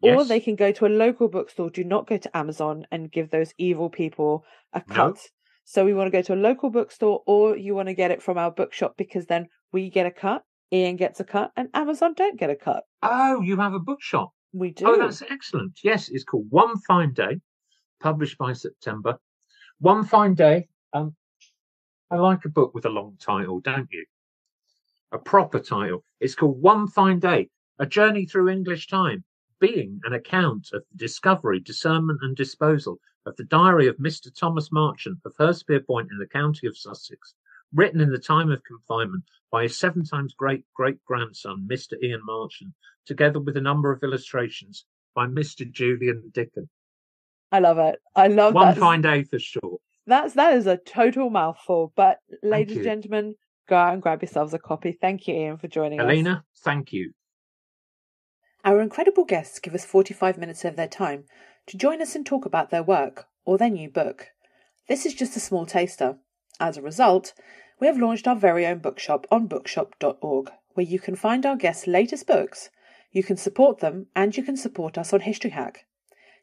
[0.02, 0.18] yes.
[0.18, 1.70] or they can go to a local bookstore.
[1.70, 5.14] Do not go to Amazon and give those evil people a cut.
[5.14, 5.20] No.
[5.64, 8.22] So we want to go to a local bookstore or you want to get it
[8.22, 10.42] from our bookshop because then we get a cut,
[10.72, 12.84] Ian gets a cut, and Amazon don't get a cut.
[13.02, 14.32] Oh, you have a bookshop.
[14.54, 14.86] We do.
[14.86, 15.80] Oh, that's excellent.
[15.84, 17.40] Yes, it's called One Fine Day,
[18.00, 19.18] published by September.
[19.80, 20.68] One Fine Day.
[20.94, 21.14] Um,
[22.10, 24.04] I like a book with a long title, don't you?
[25.12, 26.04] A proper title.
[26.20, 29.24] It's called One Fine Day, A Journey Through English Time,
[29.60, 34.34] being an account of the discovery, discernment, and disposal of the diary of Mr.
[34.34, 37.34] Thomas Marchant of Hurstpierpoint Point in the county of Sussex,
[37.74, 41.94] written in the time of confinement by his seven times great great grandson, Mr.
[42.02, 42.72] Ian Marchant,
[43.06, 45.70] together with a number of illustrations by Mr.
[45.70, 46.68] Julian Dickon.
[47.50, 48.00] I love it.
[48.16, 49.78] I love one fine day for sure.
[50.06, 51.92] That's that is a total mouthful.
[51.94, 53.34] But ladies and gentlemen,
[53.68, 54.92] go out and grab yourselves a copy.
[54.92, 56.14] Thank you, Ian, for joining Alina, us.
[56.14, 57.12] Alina, thank you.
[58.64, 61.24] Our incredible guests give us 45 minutes of their time
[61.66, 64.28] to join us and talk about their work or their new book.
[64.88, 66.16] This is just a small taster.
[66.60, 67.32] As a result,
[67.82, 71.88] we have launched our very own bookshop on bookshop.org, where you can find our guests'
[71.88, 72.70] latest books
[73.10, 75.84] you can support them and you can support us on History Hack.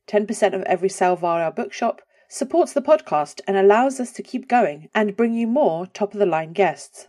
[0.05, 4.49] 10% of every sale via our bookshop supports the podcast and allows us to keep
[4.49, 7.07] going and bring you more top of the line guests.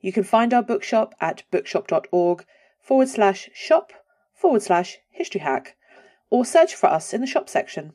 [0.00, 2.46] You can find our bookshop at bookshop.org
[2.80, 3.92] forward slash shop
[4.32, 5.76] forward slash history hack
[6.30, 7.92] or search for us in the shop section.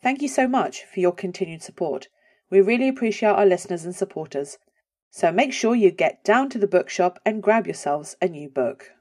[0.00, 2.06] Thank you so much for your continued support.
[2.48, 4.58] We really appreciate our listeners and supporters.
[5.10, 8.92] So make sure you get down to the bookshop and grab yourselves a new book.